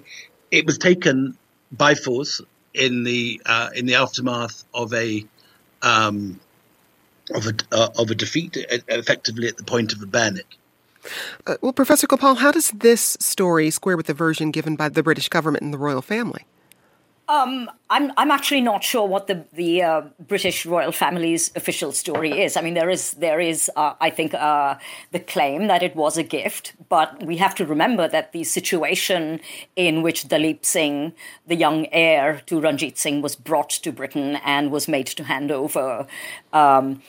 it 0.50 0.66
was 0.66 0.78
taken 0.78 1.38
by 1.72 1.96
force 1.96 2.42
in 2.74 3.04
the 3.04 3.42
uh, 3.46 3.70
in 3.76 3.86
the 3.86 3.96
aftermath 3.96 4.64
of 4.74 4.94
a 4.94 5.26
um, 5.82 6.40
of 7.36 7.48
a 7.48 7.54
uh, 7.72 7.90
of 7.98 8.12
a 8.12 8.16
defeat, 8.16 8.58
effectively 8.88 9.48
at 9.48 9.58
the 9.58 9.64
point 9.64 9.94
of 9.94 10.02
a 10.02 10.06
bayonet. 10.06 10.46
Uh, 11.48 11.56
well, 11.62 11.74
Professor 11.74 12.08
Gopal, 12.08 12.36
how 12.36 12.52
does 12.52 12.70
this 12.72 13.18
story 13.20 13.72
square 13.72 13.98
with 13.98 14.06
the 14.06 14.14
version 14.14 14.52
given 14.52 14.76
by 14.76 14.90
the 14.90 15.02
British 15.02 15.30
government 15.30 15.64
and 15.64 15.74
the 15.74 15.78
royal 15.78 16.02
family? 16.02 16.46
Um, 17.32 17.72
I'm 17.90 18.12
I'm 18.18 18.30
actually 18.30 18.60
not 18.60 18.84
sure 18.84 19.08
what 19.08 19.28
the 19.28 19.46
the 19.54 19.84
uh, 19.84 20.02
British 20.20 20.66
royal 20.66 20.92
family's 20.92 21.50
official 21.56 21.94
story 21.94 22.42
is. 22.44 22.58
I 22.58 22.62
mean, 22.62 22.74
there 22.74 22.90
is 22.90 23.12
there 23.12 23.40
is 23.40 23.72
uh, 23.78 23.94
I 24.02 24.10
think 24.10 24.34
uh, 24.34 24.76
the 25.14 25.20
claim 25.20 25.68
that 25.68 25.82
it 25.82 25.96
was 25.96 26.18
a 26.18 26.24
gift, 26.24 26.74
but 26.90 27.24
we 27.24 27.38
have 27.38 27.56
to 27.56 27.66
remember 27.66 28.10
that 28.10 28.34
the 28.34 28.44
situation 28.44 29.40
in 29.78 30.02
which 30.02 30.28
Dalip 30.28 30.66
Singh, 30.66 31.14
the 31.48 31.56
young 31.56 31.88
heir 31.94 32.42
to 32.48 32.60
Ranjit 32.60 32.98
Singh, 32.98 33.22
was 33.22 33.38
brought 33.38 33.70
to 33.70 33.94
Britain 33.94 34.36
and 34.44 34.70
was 34.70 34.90
made 34.90 35.08
to 35.08 35.24
hand 35.24 35.52
over. 35.52 36.08
Um, 36.52 37.02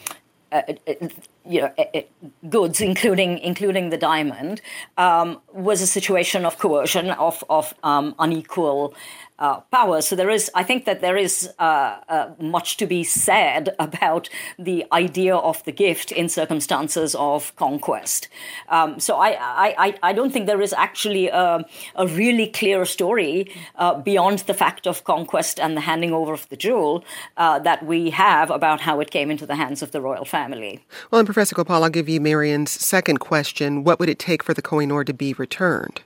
uh, 0.52 0.62
uh, 0.86 1.08
you 1.44 1.62
know, 1.62 1.72
uh, 1.78 2.00
goods, 2.48 2.80
including 2.80 3.38
including 3.38 3.90
the 3.90 3.96
diamond, 3.96 4.60
um, 4.98 5.40
was 5.52 5.80
a 5.80 5.86
situation 5.86 6.44
of 6.44 6.58
coercion, 6.58 7.10
of 7.10 7.42
of 7.48 7.74
um, 7.82 8.14
unequal 8.18 8.94
uh, 9.42 9.60
power. 9.72 10.00
So 10.00 10.14
there 10.14 10.30
is, 10.30 10.50
I 10.54 10.62
think 10.62 10.84
that 10.84 11.00
there 11.00 11.16
is 11.16 11.50
uh, 11.58 11.98
uh, 12.08 12.30
much 12.38 12.76
to 12.76 12.86
be 12.86 13.02
said 13.02 13.74
about 13.78 14.28
the 14.58 14.86
idea 14.92 15.34
of 15.34 15.62
the 15.64 15.72
gift 15.72 16.12
in 16.12 16.28
circumstances 16.28 17.14
of 17.16 17.54
conquest. 17.56 18.28
Um, 18.68 19.00
so 19.00 19.16
I, 19.16 19.30
I, 19.76 19.98
I 20.02 20.12
don't 20.12 20.32
think 20.32 20.46
there 20.46 20.62
is 20.62 20.72
actually 20.72 21.28
a, 21.28 21.66
a 21.96 22.06
really 22.06 22.46
clear 22.46 22.84
story 22.84 23.52
uh, 23.74 24.00
beyond 24.00 24.40
the 24.40 24.54
fact 24.54 24.86
of 24.86 25.02
conquest 25.02 25.58
and 25.58 25.76
the 25.76 25.80
handing 25.80 26.12
over 26.12 26.32
of 26.32 26.48
the 26.48 26.56
jewel 26.56 27.04
uh, 27.36 27.58
that 27.58 27.84
we 27.84 28.10
have 28.10 28.48
about 28.50 28.80
how 28.80 29.00
it 29.00 29.10
came 29.10 29.28
into 29.30 29.44
the 29.44 29.56
hands 29.56 29.82
of 29.82 29.90
the 29.90 30.00
royal 30.00 30.24
family. 30.24 30.84
Well, 31.10 31.18
and 31.18 31.26
Professor 31.26 31.56
Gopal, 31.56 31.82
I'll 31.82 31.90
give 31.90 32.08
you 32.08 32.20
Marion's 32.20 32.70
second 32.70 33.18
question. 33.18 33.82
What 33.82 33.98
would 33.98 34.08
it 34.08 34.20
take 34.20 34.44
for 34.44 34.54
the 34.54 34.62
Kohinoor 34.62 35.04
to 35.06 35.12
be 35.12 35.32
returned? 35.34 36.02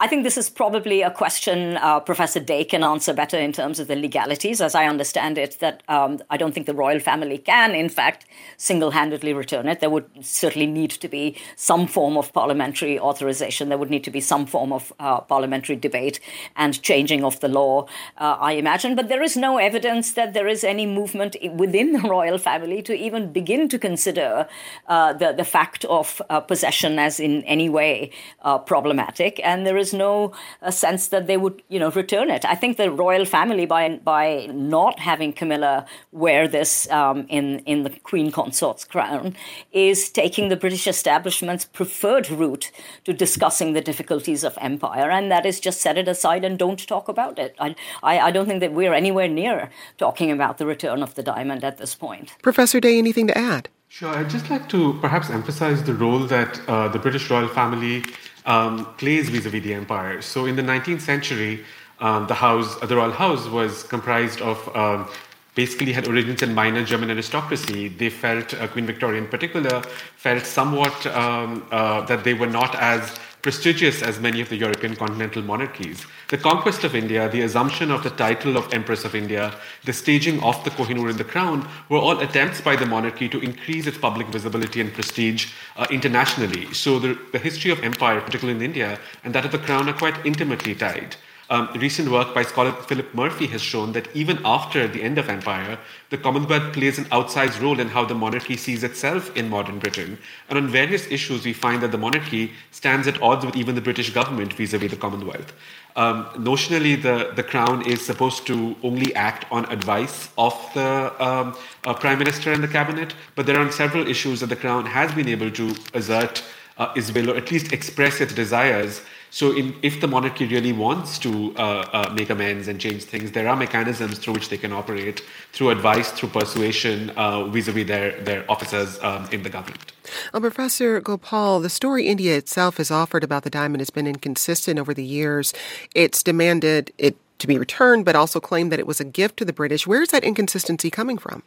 I 0.00 0.06
think 0.06 0.22
this 0.22 0.38
is 0.38 0.48
probably 0.48 1.02
a 1.02 1.10
question 1.10 1.76
uh, 1.76 1.98
Professor 1.98 2.38
De 2.38 2.62
can 2.62 2.84
answer 2.84 3.12
better 3.12 3.36
in 3.36 3.52
terms 3.52 3.80
of 3.80 3.88
the 3.88 3.96
legalities. 3.96 4.60
As 4.60 4.76
I 4.76 4.86
understand 4.86 5.38
it, 5.38 5.56
that 5.58 5.82
um, 5.88 6.20
I 6.30 6.36
don't 6.36 6.54
think 6.54 6.66
the 6.66 6.74
royal 6.74 7.00
family 7.00 7.36
can, 7.36 7.74
in 7.74 7.88
fact, 7.88 8.24
single 8.56 8.92
handedly 8.92 9.32
return 9.32 9.66
it. 9.66 9.80
There 9.80 9.90
would 9.90 10.08
certainly 10.20 10.66
need 10.66 10.92
to 10.92 11.08
be 11.08 11.36
some 11.56 11.88
form 11.88 12.16
of 12.16 12.32
parliamentary 12.32 12.96
authorization. 12.96 13.70
There 13.70 13.78
would 13.78 13.90
need 13.90 14.04
to 14.04 14.12
be 14.12 14.20
some 14.20 14.46
form 14.46 14.72
of 14.72 14.92
uh, 15.00 15.22
parliamentary 15.22 15.74
debate 15.74 16.20
and 16.54 16.80
changing 16.80 17.24
of 17.24 17.40
the 17.40 17.48
law, 17.48 17.88
uh, 18.18 18.36
I 18.38 18.52
imagine. 18.52 18.94
But 18.94 19.08
there 19.08 19.24
is 19.24 19.36
no 19.36 19.58
evidence 19.58 20.12
that 20.12 20.32
there 20.32 20.46
is 20.46 20.62
any 20.62 20.86
movement 20.86 21.34
within 21.54 21.90
the 21.90 22.08
royal 22.08 22.38
family 22.38 22.82
to 22.82 22.96
even 22.96 23.32
begin 23.32 23.68
to 23.68 23.80
consider 23.80 24.46
uh, 24.86 25.12
the, 25.14 25.32
the 25.32 25.44
fact 25.44 25.84
of 25.86 26.22
uh, 26.30 26.38
possession 26.38 27.00
as 27.00 27.18
in 27.18 27.42
any 27.42 27.68
way 27.68 28.12
uh, 28.42 28.58
problematic. 28.58 29.40
And 29.42 29.66
there 29.66 29.76
is 29.76 29.87
is 29.88 29.94
no 29.94 30.32
uh, 30.62 30.70
sense 30.70 31.08
that 31.08 31.26
they 31.26 31.36
would, 31.36 31.62
you 31.68 31.78
know, 31.78 31.90
return 31.90 32.30
it. 32.30 32.44
I 32.44 32.54
think 32.54 32.76
the 32.76 32.90
royal 32.90 33.24
family, 33.24 33.66
by 33.66 34.00
by 34.04 34.48
not 34.52 34.98
having 34.98 35.32
Camilla 35.32 35.86
wear 36.12 36.48
this 36.48 36.88
um, 36.90 37.26
in 37.28 37.60
in 37.60 37.82
the 37.84 37.90
Queen 38.10 38.30
Consort's 38.30 38.84
crown, 38.84 39.34
is 39.72 40.10
taking 40.10 40.48
the 40.48 40.56
British 40.56 40.86
establishment's 40.86 41.64
preferred 41.64 42.30
route 42.30 42.70
to 43.04 43.12
discussing 43.12 43.72
the 43.72 43.80
difficulties 43.80 44.44
of 44.44 44.58
empire, 44.60 45.10
and 45.10 45.30
that 45.30 45.46
is 45.46 45.60
just 45.60 45.80
set 45.80 45.98
it 45.98 46.08
aside 46.08 46.44
and 46.44 46.58
don't 46.58 46.86
talk 46.86 47.08
about 47.08 47.38
it. 47.38 47.54
I, 47.58 47.74
I, 48.02 48.18
I 48.28 48.30
don't 48.30 48.46
think 48.46 48.60
that 48.60 48.72
we're 48.72 48.94
anywhere 48.94 49.28
near 49.28 49.70
talking 49.96 50.30
about 50.30 50.58
the 50.58 50.66
return 50.66 51.02
of 51.02 51.14
the 51.14 51.22
diamond 51.22 51.64
at 51.64 51.78
this 51.78 51.94
point. 51.94 52.34
Professor 52.42 52.80
De, 52.80 52.98
anything 52.98 53.26
to 53.28 53.38
add? 53.38 53.68
Sure. 53.88 54.14
I'd 54.14 54.28
just 54.28 54.50
like 54.50 54.68
to 54.68 54.98
perhaps 55.00 55.30
emphasize 55.30 55.82
the 55.82 55.94
role 55.94 56.20
that 56.26 56.60
uh, 56.68 56.88
the 56.88 56.98
British 56.98 57.30
royal 57.30 57.48
family 57.48 58.04
um, 58.48 58.86
plays 58.96 59.28
vis-a-vis 59.28 59.62
the 59.62 59.74
empire. 59.74 60.20
So 60.22 60.46
in 60.46 60.56
the 60.56 60.62
19th 60.62 61.02
century, 61.02 61.64
um, 62.00 62.26
the 62.26 62.34
house, 62.34 62.74
the 62.80 62.96
royal 62.96 63.12
house, 63.12 63.46
was 63.46 63.82
comprised 63.84 64.40
of 64.40 64.58
um, 64.74 65.08
basically 65.54 65.92
had 65.92 66.08
origins 66.08 66.42
in 66.42 66.54
minor 66.54 66.82
German 66.82 67.10
aristocracy. 67.10 67.88
They 67.88 68.10
felt, 68.10 68.54
uh, 68.54 68.66
Queen 68.68 68.86
Victoria 68.86 69.20
in 69.20 69.28
particular, 69.28 69.82
felt 70.16 70.46
somewhat 70.46 71.06
um, 71.08 71.66
uh, 71.70 72.00
that 72.06 72.24
they 72.24 72.34
were 72.34 72.46
not 72.46 72.74
as 72.76 73.18
prestigious 73.42 74.02
as 74.02 74.18
many 74.18 74.40
of 74.40 74.48
the 74.48 74.56
European 74.56 74.96
continental 74.96 75.42
monarchies. 75.42 76.06
The 76.28 76.36
conquest 76.36 76.84
of 76.84 76.94
India, 76.94 77.26
the 77.30 77.40
assumption 77.40 77.90
of 77.90 78.02
the 78.02 78.10
title 78.10 78.58
of 78.58 78.70
Empress 78.74 79.06
of 79.06 79.14
India, 79.14 79.54
the 79.86 79.94
staging 79.94 80.42
of 80.42 80.62
the 80.62 80.68
Kohinoor 80.68 81.08
in 81.08 81.16
the 81.16 81.24
crown 81.24 81.66
were 81.88 81.96
all 81.96 82.20
attempts 82.20 82.60
by 82.60 82.76
the 82.76 82.84
monarchy 82.84 83.30
to 83.30 83.40
increase 83.40 83.86
its 83.86 83.96
public 83.96 84.26
visibility 84.26 84.82
and 84.82 84.92
prestige 84.92 85.54
uh, 85.78 85.86
internationally. 85.90 86.70
So 86.74 86.98
the, 86.98 87.18
the 87.32 87.38
history 87.38 87.70
of 87.70 87.82
empire, 87.82 88.20
particularly 88.20 88.58
in 88.58 88.62
India, 88.62 89.00
and 89.24 89.34
that 89.34 89.46
of 89.46 89.52
the 89.52 89.58
crown 89.58 89.88
are 89.88 89.94
quite 89.94 90.26
intimately 90.26 90.74
tied. 90.74 91.16
Um, 91.50 91.70
recent 91.76 92.10
work 92.10 92.34
by 92.34 92.42
scholar 92.42 92.72
Philip 92.72 93.14
Murphy 93.14 93.46
has 93.46 93.62
shown 93.62 93.92
that 93.92 94.14
even 94.14 94.38
after 94.44 94.86
the 94.86 95.02
end 95.02 95.16
of 95.16 95.30
empire, 95.30 95.78
the 96.10 96.18
Commonwealth 96.18 96.74
plays 96.74 96.98
an 96.98 97.06
outsized 97.06 97.62
role 97.62 97.80
in 97.80 97.88
how 97.88 98.04
the 98.04 98.14
monarchy 98.14 98.54
sees 98.54 98.84
itself 98.84 99.34
in 99.34 99.48
modern 99.48 99.78
Britain. 99.78 100.18
And 100.50 100.58
on 100.58 100.68
various 100.68 101.06
issues, 101.10 101.46
we 101.46 101.54
find 101.54 101.82
that 101.82 101.90
the 101.90 101.96
monarchy 101.96 102.52
stands 102.70 103.06
at 103.08 103.22
odds 103.22 103.46
with 103.46 103.56
even 103.56 103.74
the 103.74 103.80
British 103.80 104.10
government 104.10 104.52
vis 104.52 104.74
a 104.74 104.78
vis 104.78 104.90
the 104.90 104.98
Commonwealth. 104.98 105.54
Um, 105.96 106.26
notionally, 106.36 107.00
the, 107.00 107.32
the 107.34 107.42
Crown 107.42 107.86
is 107.86 108.04
supposed 108.04 108.46
to 108.48 108.76
only 108.82 109.14
act 109.14 109.46
on 109.50 109.64
advice 109.72 110.28
of 110.36 110.54
the 110.74 111.14
um, 111.18 111.56
uh, 111.86 111.94
Prime 111.94 112.18
Minister 112.18 112.52
and 112.52 112.62
the 112.62 112.68
Cabinet, 112.68 113.14
but 113.36 113.46
there 113.46 113.58
are 113.58 113.72
several 113.72 114.06
issues 114.06 114.40
that 114.40 114.48
the 114.48 114.56
Crown 114.56 114.84
has 114.84 115.14
been 115.14 115.28
able 115.28 115.50
to 115.52 115.74
assert 115.94 116.44
uh, 116.76 116.92
its 116.94 117.10
will 117.10 117.30
or 117.30 117.36
at 117.36 117.50
least 117.50 117.72
express 117.72 118.20
its 118.20 118.34
desires 118.34 119.00
so, 119.30 119.52
in, 119.52 119.74
if 119.82 120.00
the 120.00 120.06
monarchy 120.06 120.46
really 120.46 120.72
wants 120.72 121.18
to 121.20 121.54
uh, 121.56 121.60
uh, 121.92 122.14
make 122.14 122.30
amends 122.30 122.68
and 122.68 122.80
change 122.80 123.04
things, 123.04 123.32
there 123.32 123.48
are 123.48 123.56
mechanisms 123.56 124.18
through 124.18 124.34
which 124.34 124.48
they 124.48 124.58
can 124.58 124.72
operate 124.72 125.22
through 125.52 125.70
advice, 125.70 126.10
through 126.12 126.30
persuasion, 126.30 127.08
vis 127.52 127.68
a 127.68 127.72
vis 127.72 127.86
their, 127.86 128.20
their 128.22 128.50
officers 128.50 128.98
um, 129.02 129.28
in 129.32 129.42
the 129.42 129.50
government. 129.50 129.92
Professor 130.32 131.00
Gopal, 131.00 131.60
the 131.60 131.68
story 131.68 132.06
India 132.06 132.36
itself 132.36 132.78
has 132.78 132.90
offered 132.90 133.22
about 133.22 133.42
the 133.42 133.50
diamond 133.50 133.80
has 133.80 133.90
been 133.90 134.06
inconsistent 134.06 134.78
over 134.78 134.94
the 134.94 135.04
years. 135.04 135.52
It's 135.94 136.22
demanded 136.22 136.92
it 136.98 137.16
to 137.38 137.46
be 137.46 137.58
returned, 137.58 138.04
but 138.04 138.16
also 138.16 138.40
claimed 138.40 138.72
that 138.72 138.78
it 138.78 138.86
was 138.86 139.00
a 139.00 139.04
gift 139.04 139.36
to 139.38 139.44
the 139.44 139.52
British. 139.52 139.86
Where 139.86 140.02
is 140.02 140.08
that 140.08 140.24
inconsistency 140.24 140.90
coming 140.90 141.18
from? 141.18 141.42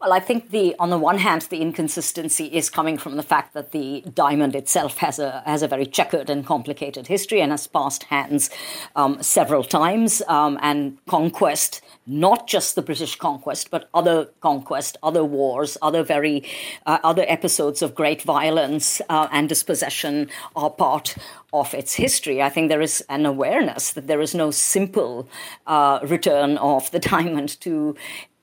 Well, 0.00 0.14
I 0.14 0.20
think 0.20 0.48
the 0.48 0.74
on 0.78 0.88
the 0.88 0.96
one 0.96 1.18
hand, 1.18 1.42
the 1.50 1.60
inconsistency 1.60 2.46
is 2.46 2.70
coming 2.70 2.96
from 2.96 3.16
the 3.16 3.22
fact 3.22 3.52
that 3.52 3.72
the 3.72 4.02
diamond 4.14 4.56
itself 4.56 4.96
has 4.96 5.18
a 5.18 5.42
has 5.44 5.62
a 5.62 5.68
very 5.68 5.84
checkered 5.84 6.30
and 6.30 6.46
complicated 6.46 7.08
history 7.08 7.42
and 7.42 7.52
has 7.52 7.66
passed 7.66 8.04
hands 8.04 8.48
um, 8.96 9.22
several 9.22 9.62
times, 9.62 10.22
um, 10.26 10.58
and 10.62 10.96
conquest, 11.04 11.82
not 12.06 12.46
just 12.46 12.76
the 12.76 12.82
British 12.82 13.16
conquest, 13.16 13.70
but 13.70 13.90
other 13.92 14.30
conquest, 14.40 14.96
other 15.02 15.22
wars, 15.22 15.76
other 15.82 16.02
very 16.02 16.44
uh, 16.86 16.96
other 17.04 17.26
episodes 17.28 17.82
of 17.82 17.94
great 17.94 18.22
violence 18.22 19.02
uh, 19.10 19.28
and 19.30 19.50
dispossession 19.50 20.30
are 20.56 20.70
part 20.70 21.14
of 21.52 21.74
its 21.74 21.92
history. 21.92 22.40
I 22.40 22.48
think 22.48 22.70
there 22.70 22.80
is 22.80 23.04
an 23.10 23.26
awareness 23.26 23.92
that 23.92 24.06
there 24.06 24.22
is 24.22 24.34
no 24.34 24.50
simple 24.50 25.28
uh, 25.66 25.98
return 26.02 26.56
of 26.56 26.90
the 26.90 27.00
diamond 27.00 27.60
to 27.60 27.96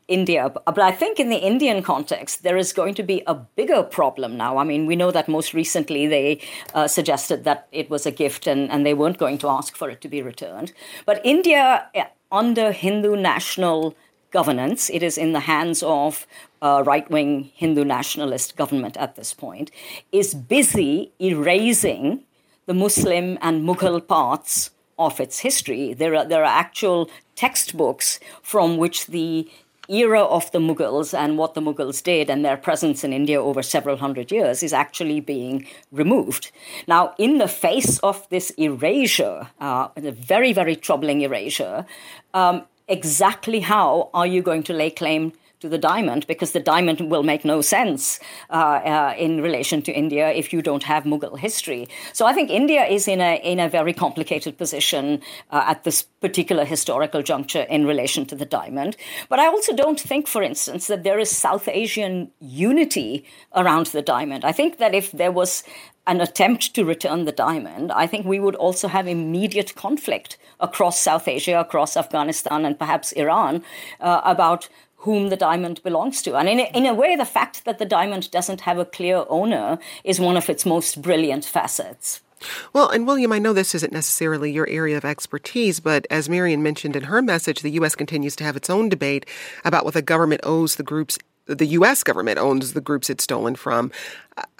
India. 0.07 0.49
But 0.49 0.79
I 0.79 0.91
think 0.91 1.19
in 1.19 1.29
the 1.29 1.37
Indian 1.37 1.83
context, 1.83 2.43
there 2.43 2.57
is 2.57 2.71
going 2.71 2.93
to 2.95 3.03
be 3.03 3.23
a 3.27 3.35
bigger 3.35 3.83
problem 3.83 4.37
now. 4.37 4.57
I 4.57 4.63
mean, 4.63 4.85
we 4.85 4.95
know 4.95 5.11
that 5.11 5.27
most 5.27 5.53
recently 5.53 6.07
they 6.07 6.41
uh, 6.73 6.87
suggested 6.87 7.43
that 7.43 7.67
it 7.71 7.89
was 7.89 8.05
a 8.05 8.11
gift 8.11 8.47
and, 8.47 8.71
and 8.71 8.85
they 8.85 8.93
weren't 8.93 9.17
going 9.17 9.37
to 9.39 9.49
ask 9.49 9.75
for 9.75 9.89
it 9.89 10.01
to 10.01 10.07
be 10.07 10.21
returned. 10.21 10.71
But 11.05 11.21
India, 11.25 11.89
eh, 11.93 12.05
under 12.31 12.71
Hindu 12.71 13.15
national 13.17 13.95
governance, 14.31 14.89
it 14.89 15.03
is 15.03 15.17
in 15.17 15.33
the 15.33 15.41
hands 15.41 15.83
of 15.83 16.25
a 16.61 16.83
right 16.83 17.09
wing 17.09 17.51
Hindu 17.55 17.83
nationalist 17.83 18.55
government 18.55 18.97
at 18.97 19.15
this 19.15 19.33
point, 19.33 19.71
is 20.11 20.33
busy 20.33 21.11
erasing 21.21 22.23
the 22.65 22.73
Muslim 22.73 23.37
and 23.41 23.67
Mughal 23.67 24.05
parts 24.05 24.71
of 24.99 25.19
its 25.19 25.39
history. 25.39 25.93
There 25.93 26.15
are, 26.15 26.25
there 26.25 26.43
are 26.43 26.59
actual 26.59 27.09
textbooks 27.35 28.19
from 28.41 28.77
which 28.77 29.07
the 29.07 29.49
era 29.87 30.23
of 30.23 30.51
the 30.51 30.59
Mughals 30.59 31.17
and 31.17 31.37
what 31.37 31.53
the 31.53 31.61
Mughals 31.61 32.03
did 32.03 32.29
and 32.29 32.43
their 32.43 32.57
presence 32.57 33.03
in 33.03 33.13
India 33.13 33.41
over 33.41 33.63
several 33.63 33.97
hundred 33.97 34.31
years 34.31 34.63
is 34.63 34.73
actually 34.73 35.19
being 35.19 35.65
removed. 35.91 36.51
Now, 36.87 37.13
in 37.17 37.37
the 37.37 37.47
face 37.47 37.99
of 37.99 38.27
this 38.29 38.51
erasure, 38.51 39.47
uh, 39.59 39.87
a 39.95 40.11
very, 40.11 40.53
very 40.53 40.75
troubling 40.75 41.21
erasure, 41.21 41.85
um, 42.33 42.63
exactly 42.87 43.61
how 43.61 44.09
are 44.13 44.27
you 44.27 44.41
going 44.41 44.63
to 44.63 44.73
lay 44.73 44.89
claim 44.89 45.33
to 45.59 45.69
the 45.69 45.77
diamond 45.77 46.27
because 46.27 46.51
the 46.51 46.59
diamond 46.59 47.01
will 47.01 47.23
make 47.23 47.43
no 47.43 47.61
sense 47.61 48.19
uh, 48.49 48.53
uh, 48.53 49.15
in 49.17 49.41
relation 49.41 49.81
to 49.81 49.91
India 49.91 50.29
if 50.29 50.53
you 50.53 50.61
don't 50.61 50.83
have 50.83 51.03
Mughal 51.03 51.37
history. 51.37 51.87
So 52.13 52.25
I 52.25 52.33
think 52.33 52.49
India 52.49 52.85
is 52.85 53.07
in 53.07 53.21
a 53.21 53.35
in 53.43 53.59
a 53.59 53.69
very 53.69 53.93
complicated 53.93 54.57
position 54.57 55.21
uh, 55.51 55.63
at 55.67 55.83
this 55.83 56.03
particular 56.21 56.65
historical 56.65 57.21
juncture 57.23 57.65
in 57.69 57.85
relation 57.85 58.25
to 58.25 58.35
the 58.35 58.45
diamond. 58.45 58.97
But 59.29 59.39
I 59.39 59.47
also 59.47 59.75
don't 59.75 59.99
think, 59.99 60.27
for 60.27 60.43
instance, 60.43 60.87
that 60.87 61.03
there 61.03 61.19
is 61.19 61.29
South 61.31 61.67
Asian 61.67 62.31
unity 62.39 63.25
around 63.55 63.87
the 63.87 64.01
diamond. 64.01 64.45
I 64.45 64.51
think 64.51 64.77
that 64.77 64.93
if 64.93 65.11
there 65.11 65.31
was 65.31 65.63
an 66.07 66.21
attempt 66.21 66.73
to 66.73 66.85
return 66.85 67.25
the 67.25 67.33
diamond, 67.33 67.91
I 67.91 68.07
think 68.07 68.25
we 68.25 68.39
would 68.39 68.55
also 68.55 68.87
have 68.87 69.07
immediate 69.07 69.75
conflict 69.75 70.37
across 70.59 70.99
South 70.99 71.27
Asia, 71.27 71.59
across 71.59 71.97
Afghanistan, 71.97 72.65
and 72.65 72.79
perhaps 72.79 73.11
Iran 73.11 73.63
uh, 73.99 74.21
about 74.23 74.69
whom 75.07 75.29
the 75.29 75.37
diamond 75.37 75.81
belongs 75.83 76.21
to. 76.21 76.35
And 76.35 76.49
in 76.49 76.59
a, 76.59 76.69
in 76.75 76.85
a 76.85 76.93
way, 76.93 77.15
the 77.15 77.23
fact 77.23 77.63
that 77.63 77.79
the 77.79 77.85
diamond 77.85 78.29
doesn't 78.29 78.61
have 78.61 78.77
a 78.77 78.83
clear 78.83 79.23
owner 79.29 79.79
is 80.03 80.19
one 80.19 80.35
of 80.35 80.49
its 80.49 80.65
most 80.65 81.01
brilliant 81.01 81.45
facets. 81.45 82.19
Well, 82.73 82.89
and 82.89 83.07
William, 83.07 83.31
I 83.31 83.39
know 83.39 83.53
this 83.53 83.73
isn't 83.73 83.93
necessarily 83.93 84.51
your 84.51 84.67
area 84.67 84.97
of 84.97 85.05
expertise, 85.05 85.79
but 85.79 86.05
as 86.11 86.27
Marion 86.27 86.61
mentioned 86.61 86.97
in 86.97 87.03
her 87.03 87.21
message, 87.21 87.61
the 87.61 87.77
U.S. 87.79 87.95
continues 87.95 88.35
to 88.35 88.43
have 88.43 88.57
its 88.57 88.69
own 88.69 88.89
debate 88.89 89.25
about 89.63 89.85
what 89.85 89.93
the 89.93 90.01
government 90.01 90.41
owes 90.43 90.75
the 90.75 90.83
groups 90.83 91.17
the 91.45 91.65
U.S. 91.79 92.03
government 92.03 92.37
owns 92.39 92.73
the 92.73 92.81
groups 92.81 93.09
it's 93.09 93.23
stolen 93.23 93.55
from. 93.55 93.89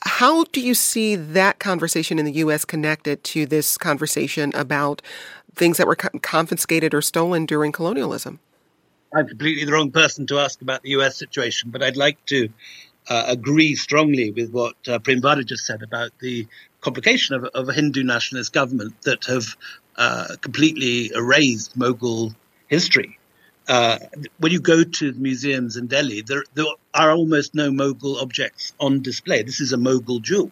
How 0.05 0.45
do 0.45 0.61
you 0.61 0.73
see 0.73 1.17
that 1.17 1.59
conversation 1.59 2.17
in 2.17 2.23
the 2.23 2.39
U.S. 2.43 2.63
connected 2.63 3.25
to 3.25 3.45
this 3.45 3.77
conversation 3.77 4.53
about 4.55 5.01
things 5.53 5.75
that 5.75 5.87
were 5.87 5.97
confiscated 5.97 6.93
or 6.93 7.01
stolen 7.01 7.45
during 7.45 7.73
colonialism? 7.73 8.39
I'm 9.13 9.27
completely 9.27 9.63
the 9.65 9.71
wrong 9.71 9.91
person 9.91 10.27
to 10.27 10.39
ask 10.39 10.61
about 10.61 10.83
the 10.83 10.89
US 10.91 11.17
situation, 11.17 11.71
but 11.71 11.81
I'd 11.81 11.97
like 11.97 12.23
to 12.27 12.49
uh, 13.09 13.25
agree 13.27 13.75
strongly 13.75 14.31
with 14.31 14.51
what 14.51 14.75
uh, 14.87 14.99
Premvada 14.99 15.45
just 15.45 15.65
said 15.65 15.81
about 15.81 16.11
the 16.19 16.47
complication 16.81 17.35
of, 17.35 17.45
of 17.45 17.69
a 17.69 17.73
Hindu 17.73 18.03
nationalist 18.03 18.51
government 18.51 19.01
that 19.03 19.25
have 19.25 19.55
uh, 19.95 20.35
completely 20.41 21.11
erased 21.15 21.77
Mughal 21.77 22.35
history. 22.67 23.17
Uh, 23.67 23.99
when 24.39 24.51
you 24.51 24.59
go 24.59 24.83
to 24.83 25.13
museums 25.13 25.75
in 25.77 25.87
Delhi, 25.87 26.21
there, 26.21 26.43
there, 26.53 26.65
are 26.93 27.11
almost 27.11 27.53
no 27.53 27.69
Mughal 27.69 28.21
objects 28.21 28.73
on 28.79 29.01
display. 29.01 29.43
This 29.43 29.61
is 29.61 29.73
a 29.73 29.77
Mughal 29.77 30.21
jewel. 30.21 30.51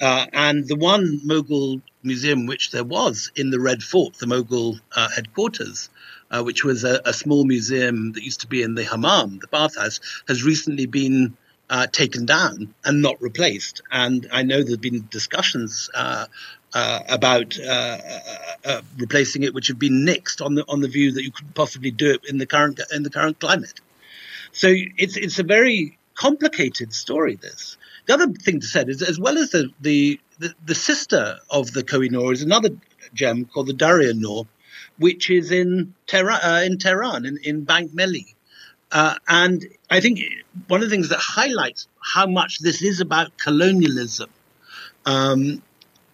Uh, 0.00 0.26
and 0.32 0.66
the 0.68 0.76
one 0.76 1.20
Mughal 1.26 1.82
museum 2.02 2.46
which 2.46 2.70
there 2.70 2.84
was 2.84 3.32
in 3.34 3.50
the 3.50 3.58
Red 3.60 3.82
Fort, 3.82 4.14
the 4.14 4.26
Mughal 4.26 4.78
uh, 4.94 5.08
headquarters, 5.14 5.90
uh, 6.30 6.42
which 6.42 6.64
was 6.64 6.84
a, 6.84 7.00
a, 7.04 7.12
small 7.12 7.44
museum 7.44 8.12
that 8.12 8.22
used 8.22 8.40
to 8.40 8.46
be 8.46 8.62
in 8.62 8.74
the 8.74 8.84
hammam, 8.84 9.38
the 9.38 9.46
bathhouse, 9.48 10.00
has 10.28 10.42
recently 10.42 10.86
been 10.86 11.36
uh, 11.70 11.86
taken 11.86 12.26
down 12.26 12.74
and 12.84 13.02
not 13.02 13.20
replaced. 13.20 13.82
And 13.90 14.28
I 14.32 14.42
know 14.42 14.62
there 14.62 14.72
have 14.72 14.80
been 14.80 15.06
discussions 15.10 15.90
uh, 15.94 16.26
uh 16.74 17.00
about 17.08 17.58
uh, 17.58 17.98
uh, 18.64 18.82
replacing 18.98 19.42
it, 19.42 19.54
which 19.54 19.68
have 19.68 19.78
been 19.78 20.04
nixed 20.04 20.44
on 20.44 20.54
the 20.54 20.64
on 20.68 20.80
the 20.80 20.88
view 20.88 21.12
that 21.12 21.24
you 21.24 21.32
could 21.32 21.54
possibly 21.54 21.90
do 21.90 22.10
it 22.12 22.24
in 22.28 22.38
the 22.38 22.46
current 22.46 22.80
in 22.92 23.02
the 23.02 23.10
current 23.10 23.40
climate. 23.40 23.80
So 24.52 24.68
it's 24.70 25.16
it's 25.16 25.38
a 25.38 25.44
very 25.44 25.98
complicated 26.14 26.92
story. 26.92 27.36
This. 27.36 27.78
The 28.06 28.14
other 28.14 28.28
thing 28.32 28.60
to 28.60 28.66
say 28.66 28.84
is, 28.86 29.02
as 29.02 29.18
well 29.18 29.38
as 29.38 29.50
the 29.50 29.70
the, 29.80 30.20
the, 30.38 30.54
the 30.64 30.74
sister 30.74 31.38
of 31.50 31.72
the 31.72 31.82
Kohinoor 31.82 32.32
is 32.32 32.42
another 32.42 32.70
gem 33.14 33.46
called 33.46 33.68
the 33.68 33.72
Darya 33.72 34.14
Noor, 34.14 34.46
which 34.98 35.30
is 35.30 35.50
in 35.50 35.94
Tehran, 36.06 36.40
uh, 36.42 36.62
in, 36.64 36.78
Tehran 36.78 37.24
in, 37.24 37.38
in 37.42 37.64
Bank 37.64 37.92
Melli. 37.92 38.34
Uh, 38.90 39.14
and 39.28 39.66
I 39.90 40.00
think 40.00 40.20
one 40.66 40.82
of 40.82 40.88
the 40.88 40.94
things 40.94 41.10
that 41.10 41.18
highlights 41.18 41.88
how 42.00 42.26
much 42.26 42.58
this 42.58 42.82
is 42.82 43.00
about 43.00 43.36
colonialism 43.36 44.30
um, 45.04 45.62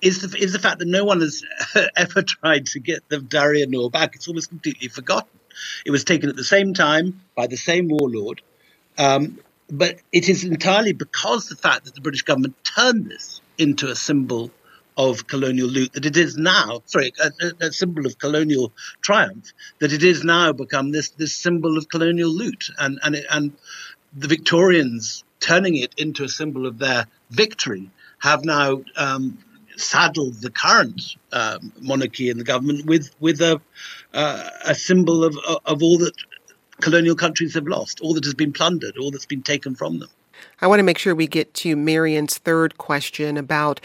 is 0.01 0.21
the, 0.21 0.39
is 0.39 0.53
the 0.53 0.59
fact 0.59 0.81
that 0.81 0.89
no 0.89 1.05
one 1.05 1.21
has 1.21 1.43
ever 1.97 2.23
tried 2.23 2.67
to 2.67 2.81
get 2.81 3.09
the 3.09 3.21
Darya 3.21 3.67
Noor 3.67 3.91
back. 3.91 4.15
It's 4.15 4.29
almost 4.29 4.49
completely 4.49 4.89
forgotten. 4.89 5.39
It 5.87 5.91
was 5.91 6.05
taken 6.05 6.29
at 6.29 6.37
the 6.37 6.45
same 6.45 6.75
time 6.75 7.21
by 7.37 7.47
the 7.47 7.57
same 7.57 7.89
warlord. 7.89 8.43
Um, 8.99 9.39
but 9.71 9.99
it 10.13 10.29
is 10.29 10.45
entirely 10.45 10.93
because 10.93 11.49
the 11.49 11.57
fact 11.57 11.85
that 11.85 11.95
the 11.95 12.01
British 12.01 12.23
government 12.23 12.55
turned 12.65 13.11
this 13.11 13.41
into 13.57 13.89
a 13.89 13.95
symbol 13.95 14.51
of 14.97 15.27
colonial 15.27 15.69
loot 15.69 15.93
that 15.93 16.07
it 16.07 16.17
is 16.17 16.37
now, 16.37 16.83
sorry, 16.87 17.13
a, 17.23 17.67
a, 17.67 17.73
symbol 17.73 18.07
of 18.07 18.19
colonial 18.19 18.73
triumph, 19.01 19.53
that 19.81 19.93
it 19.93 20.03
is 20.03 20.23
now 20.23 20.53
become 20.53 20.93
this 20.93 21.11
this 21.11 21.35
symbol 21.35 21.77
of 21.77 21.89
colonial 21.89 22.31
loot, 22.31 22.71
and 22.79 22.99
and 23.03 23.17
it, 23.17 23.27
and 23.31 23.53
the 24.17 24.29
Victorians 24.29 25.25
turning 25.41 25.77
it 25.77 25.95
into 25.99 26.25
a 26.25 26.29
symbol 26.29 26.67
of 26.67 26.79
their 26.79 27.07
victory 27.31 27.91
have 28.19 28.45
now 28.45 28.83
um, 28.97 29.37
saddled 29.77 30.35
the 30.41 30.51
current 30.51 31.03
um, 31.33 31.73
monarchy 31.81 32.31
and 32.31 32.39
the 32.39 32.45
government 32.45 32.87
with 32.87 33.11
with 33.21 33.41
a 33.41 33.61
uh, 34.13 34.51
a 34.65 34.75
symbol 34.75 35.25
of 35.25 35.37
of 35.65 35.83
all 35.83 35.99
that 35.99 36.15
colonial 36.81 37.17
countries 37.17 37.55
have 37.55 37.67
lost, 37.67 38.01
all 38.01 38.15
that 38.15 38.25
has 38.25 38.35
been 38.35 38.53
plundered, 38.53 38.97
all 38.99 39.11
that's 39.11 39.27
been 39.27 39.43
taken 39.43 39.75
from 39.75 39.99
them. 39.99 40.09
I 40.61 40.67
want 40.67 40.81
to 40.81 40.85
make 40.85 40.99
sure 40.99 41.15
we 41.15 41.27
get 41.27 41.55
to 41.55 41.77
Marion's 41.77 42.39
third 42.39 42.79
question 42.79 43.37
about 43.37 43.81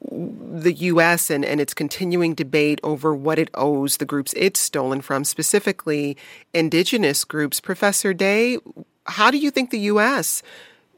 the 0.00 0.72
U.S. 0.72 1.30
And, 1.30 1.44
and 1.44 1.60
its 1.60 1.74
continuing 1.74 2.34
debate 2.34 2.80
over 2.82 3.14
what 3.14 3.38
it 3.38 3.50
owes 3.54 3.96
the 3.96 4.04
groups 4.04 4.34
it's 4.36 4.60
stolen 4.60 5.00
from, 5.00 5.24
specifically 5.24 6.16
indigenous 6.54 7.24
groups. 7.24 7.60
Professor 7.60 8.14
De, 8.14 8.58
how 9.06 9.30
do 9.30 9.38
you 9.38 9.50
think 9.50 9.70
the 9.70 9.80
U.S. 9.80 10.42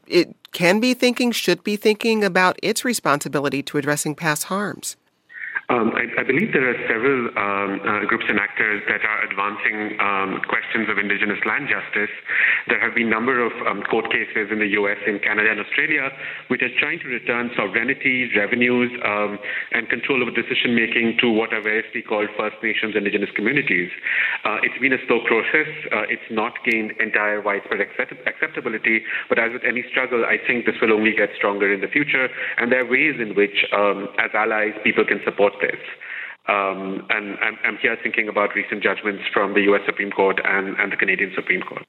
it 0.07 0.35
can 0.51 0.79
be 0.79 0.93
thinking, 0.93 1.31
should 1.31 1.63
be 1.63 1.75
thinking 1.75 2.23
about 2.23 2.59
its 2.61 2.83
responsibility 2.83 3.63
to 3.63 3.77
addressing 3.77 4.15
past 4.15 4.45
harms? 4.45 4.97
Um, 5.71 5.95
I, 5.95 6.03
I, 6.19 6.23
believe 6.27 6.51
there 6.51 6.67
are 6.67 6.75
several 6.83 7.31
um, 7.39 7.79
uh, 7.79 8.03
groups 8.03 8.27
and 8.27 8.35
actors 8.35 8.83
that 8.91 9.07
are 9.07 9.23
advancing 9.23 9.95
um, 10.03 10.43
questions 10.51 10.91
of 10.91 10.99
indigenous 10.99 11.39
land 11.47 11.71
justice. 11.71 12.11
There 12.67 12.75
have 12.83 12.91
been 12.91 13.07
a 13.07 13.15
number 13.15 13.39
of 13.39 13.55
um, 13.63 13.79
court 13.87 14.11
cases 14.11 14.51
in 14.51 14.59
the 14.59 14.67
US, 14.83 14.99
in 15.07 15.23
Canada, 15.23 15.47
and 15.47 15.63
Australia, 15.63 16.11
which 16.51 16.59
are 16.59 16.75
trying 16.75 16.99
to 16.99 17.07
return 17.07 17.55
sovereignty, 17.55 18.27
revenues, 18.35 18.91
um, 19.07 19.39
and 19.71 19.87
control 19.87 20.19
over 20.19 20.35
decision 20.35 20.75
making 20.75 21.15
to 21.23 21.31
what 21.31 21.55
are 21.55 21.63
variously 21.63 22.03
called 22.03 22.27
First 22.35 22.59
Nations 22.59 22.91
indigenous 22.91 23.31
communities. 23.31 23.87
Uh, 24.43 24.59
it's 24.67 24.75
been 24.83 24.91
a 24.91 24.99
slow 25.07 25.23
process. 25.23 25.71
Uh, 25.87 26.03
it's 26.11 26.27
not 26.27 26.51
gained 26.67 26.99
entire 26.99 27.39
widespread 27.39 27.79
accept- 27.79 28.19
acceptability, 28.27 29.07
but 29.31 29.39
as 29.39 29.55
with 29.55 29.63
any 29.63 29.87
struggle, 29.87 30.27
I 30.27 30.35
think 30.35 30.67
this 30.67 30.75
will 30.83 30.91
only 30.91 31.15
get 31.15 31.31
stronger 31.39 31.71
in 31.71 31.79
the 31.79 31.87
future. 31.87 32.27
And 32.59 32.75
there 32.75 32.83
are 32.83 32.89
ways 32.91 33.23
in 33.23 33.39
which, 33.39 33.63
um, 33.71 34.11
as 34.19 34.35
allies, 34.35 34.75
people 34.83 35.07
can 35.07 35.23
support 35.23 35.60
this. 35.61 35.79
Um, 36.47 37.05
and 37.09 37.37
I'm, 37.39 37.57
I'm, 37.63 37.77
here 37.77 37.95
thinking 38.01 38.27
about 38.27 38.55
recent 38.55 38.81
judgments 38.81 39.23
from 39.31 39.53
the 39.53 39.61
U.S. 39.61 39.81
Supreme 39.85 40.11
Court 40.11 40.41
and, 40.43 40.75
and 40.79 40.91
the 40.91 40.97
Canadian 40.97 41.31
Supreme 41.35 41.61
Court. 41.61 41.85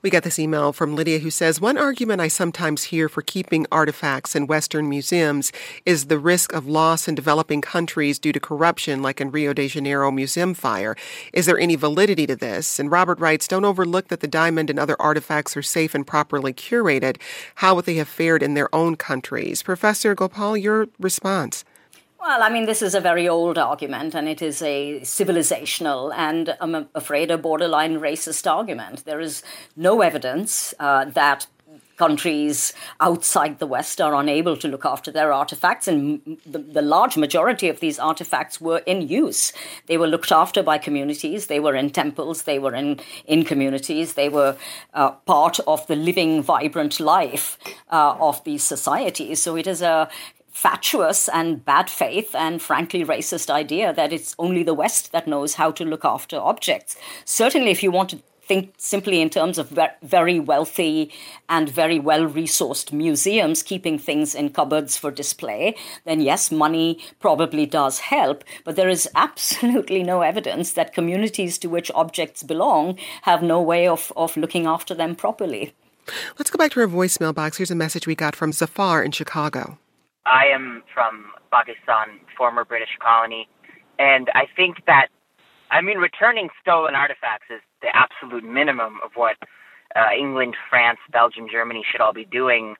We 0.00 0.10
got 0.10 0.22
this 0.22 0.38
email 0.38 0.72
from 0.72 0.94
Lydia 0.94 1.18
who 1.18 1.30
says 1.30 1.60
One 1.60 1.76
argument 1.76 2.20
I 2.20 2.28
sometimes 2.28 2.84
hear 2.84 3.08
for 3.08 3.20
keeping 3.20 3.66
artifacts 3.72 4.36
in 4.36 4.46
Western 4.46 4.88
museums 4.88 5.50
is 5.84 6.06
the 6.06 6.20
risk 6.20 6.52
of 6.52 6.68
loss 6.68 7.08
in 7.08 7.16
developing 7.16 7.60
countries 7.60 8.20
due 8.20 8.32
to 8.32 8.38
corruption, 8.38 9.02
like 9.02 9.20
in 9.20 9.32
Rio 9.32 9.52
de 9.52 9.66
Janeiro 9.66 10.12
museum 10.12 10.54
fire. 10.54 10.94
Is 11.32 11.46
there 11.46 11.58
any 11.58 11.74
validity 11.74 12.28
to 12.28 12.36
this? 12.36 12.78
And 12.78 12.92
Robert 12.92 13.18
writes 13.18 13.48
Don't 13.48 13.64
overlook 13.64 14.06
that 14.06 14.20
the 14.20 14.28
diamond 14.28 14.70
and 14.70 14.78
other 14.78 14.94
artifacts 15.02 15.56
are 15.56 15.62
safe 15.62 15.96
and 15.96 16.06
properly 16.06 16.52
curated. 16.52 17.16
How 17.56 17.74
would 17.74 17.86
they 17.86 17.96
have 17.96 18.08
fared 18.08 18.44
in 18.44 18.54
their 18.54 18.72
own 18.72 18.94
countries? 18.94 19.64
Professor 19.64 20.14
Gopal, 20.14 20.56
your 20.56 20.86
response. 21.00 21.64
Well, 22.20 22.42
I 22.42 22.50
mean, 22.50 22.66
this 22.66 22.82
is 22.82 22.96
a 22.96 23.00
very 23.00 23.28
old 23.28 23.58
argument, 23.58 24.14
and 24.14 24.28
it 24.28 24.42
is 24.42 24.60
a 24.60 25.00
civilizational 25.02 26.12
and 26.12 26.56
I'm 26.60 26.88
afraid 26.94 27.30
a 27.30 27.38
borderline 27.38 28.00
racist 28.00 28.50
argument. 28.50 29.04
There 29.04 29.20
is 29.20 29.44
no 29.76 30.00
evidence 30.00 30.74
uh, 30.80 31.04
that 31.06 31.46
countries 31.96 32.72
outside 33.00 33.58
the 33.58 33.66
West 33.66 34.00
are 34.00 34.14
unable 34.14 34.56
to 34.56 34.68
look 34.68 34.84
after 34.84 35.10
their 35.10 35.32
artifacts, 35.32 35.88
and 35.88 36.38
the, 36.46 36.58
the, 36.58 36.80
large 36.80 37.16
majority 37.16 37.68
of 37.68 37.80
these 37.80 37.98
artifacts 37.98 38.60
were 38.60 38.78
in 38.86 39.02
use. 39.02 39.52
They 39.86 39.98
were 39.98 40.06
looked 40.06 40.32
after 40.32 40.62
by 40.62 40.78
communities, 40.78 41.48
they 41.48 41.60
were 41.60 41.74
in 41.74 41.90
temples, 41.90 42.42
they 42.42 42.58
were 42.58 42.74
in, 42.74 43.00
in 43.26 43.44
communities, 43.44 44.14
they 44.14 44.28
were 44.28 44.56
uh, 44.94 45.10
part 45.10 45.58
of 45.66 45.86
the 45.88 45.96
living, 45.96 46.40
vibrant 46.42 47.00
life 47.00 47.58
uh, 47.90 48.16
of 48.20 48.42
these 48.44 48.62
societies. 48.62 49.42
So 49.42 49.56
it 49.56 49.66
is 49.66 49.82
a 49.82 50.08
fatuous 50.58 51.28
and 51.28 51.64
bad 51.64 51.88
faith 51.88 52.34
and 52.34 52.60
frankly 52.60 53.04
racist 53.04 53.48
idea 53.48 53.92
that 53.92 54.12
it's 54.12 54.34
only 54.40 54.64
the 54.64 54.74
West 54.74 55.12
that 55.12 55.28
knows 55.28 55.54
how 55.54 55.70
to 55.70 55.84
look 55.84 56.04
after 56.04 56.36
objects. 56.36 56.96
Certainly, 57.24 57.70
if 57.70 57.80
you 57.84 57.92
want 57.92 58.10
to 58.10 58.18
think 58.42 58.74
simply 58.76 59.20
in 59.20 59.30
terms 59.30 59.56
of 59.56 59.78
very 60.02 60.40
wealthy 60.40 61.12
and 61.48 61.68
very 61.68 62.00
well 62.00 62.26
resourced 62.26 62.92
museums 62.92 63.62
keeping 63.62 64.00
things 64.00 64.34
in 64.34 64.50
cupboards 64.50 64.96
for 64.96 65.12
display, 65.12 65.76
then 66.04 66.20
yes, 66.20 66.50
money 66.50 66.98
probably 67.20 67.64
does 67.64 68.00
help. 68.00 68.42
But 68.64 68.74
there 68.74 68.88
is 68.88 69.08
absolutely 69.14 70.02
no 70.02 70.22
evidence 70.22 70.72
that 70.72 70.92
communities 70.92 71.56
to 71.58 71.68
which 71.68 71.92
objects 71.94 72.42
belong 72.42 72.98
have 73.22 73.44
no 73.44 73.62
way 73.62 73.86
of, 73.86 74.12
of 74.16 74.36
looking 74.36 74.66
after 74.66 74.92
them 74.92 75.14
properly. 75.14 75.72
Let's 76.36 76.50
go 76.50 76.56
back 76.56 76.72
to 76.72 76.80
our 76.80 76.88
voicemail 76.88 77.32
box. 77.32 77.58
Here's 77.58 77.70
a 77.70 77.76
message 77.76 78.08
we 78.08 78.16
got 78.16 78.34
from 78.34 78.50
Zafar 78.50 79.04
in 79.04 79.12
Chicago. 79.12 79.78
I 80.30 80.46
am 80.54 80.82
from 80.92 81.32
Pakistan, 81.50 82.20
former 82.36 82.64
British 82.64 82.92
colony, 83.00 83.48
and 83.98 84.28
I 84.34 84.44
think 84.54 84.84
that, 84.86 85.08
I 85.70 85.80
mean, 85.80 85.98
returning 85.98 86.48
stolen 86.60 86.94
artifacts 86.94 87.46
is 87.50 87.60
the 87.82 87.88
absolute 87.94 88.44
minimum 88.44 88.98
of 89.04 89.12
what 89.14 89.36
uh, 89.96 90.12
England, 90.18 90.54
France, 90.68 90.98
Belgium, 91.10 91.46
Germany 91.50 91.82
should 91.90 92.00
all 92.00 92.12
be 92.12 92.26
doing. 92.26 92.76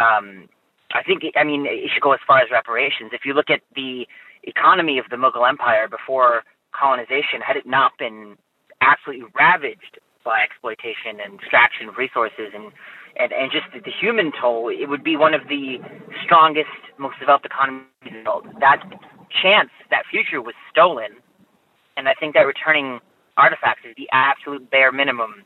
Um, 0.00 0.48
I 0.92 1.02
think, 1.02 1.22
I 1.36 1.44
mean, 1.44 1.66
it 1.66 1.90
should 1.92 2.02
go 2.02 2.12
as 2.12 2.20
far 2.26 2.38
as 2.38 2.50
reparations. 2.50 3.10
If 3.12 3.24
you 3.24 3.34
look 3.34 3.50
at 3.50 3.60
the 3.74 4.06
economy 4.44 4.98
of 4.98 5.06
the 5.10 5.16
Mughal 5.16 5.48
Empire 5.48 5.88
before 5.88 6.42
colonization, 6.72 7.40
had 7.44 7.56
it 7.56 7.66
not 7.66 7.92
been 7.98 8.36
absolutely 8.80 9.26
ravaged 9.34 9.98
by 10.24 10.40
exploitation 10.42 11.18
and 11.22 11.40
extraction 11.40 11.88
of 11.88 11.96
resources 11.96 12.54
and 12.54 12.72
and, 13.16 13.32
and 13.32 13.50
just 13.52 13.66
the 13.72 13.90
human 13.90 14.32
toll, 14.40 14.68
it 14.68 14.88
would 14.88 15.04
be 15.04 15.16
one 15.16 15.34
of 15.34 15.42
the 15.48 15.78
strongest, 16.24 16.70
most 16.98 17.18
developed 17.18 17.46
economies 17.46 17.86
in 18.06 18.24
the 18.24 18.30
world. 18.30 18.46
That 18.60 18.82
chance, 19.42 19.70
that 19.90 20.04
future 20.10 20.40
was 20.40 20.54
stolen, 20.70 21.12
and 21.96 22.08
I 22.08 22.14
think 22.14 22.34
that 22.34 22.42
returning 22.42 23.00
artifacts 23.36 23.82
is 23.88 23.94
the 23.96 24.08
absolute 24.12 24.70
bare 24.70 24.92
minimum 24.92 25.44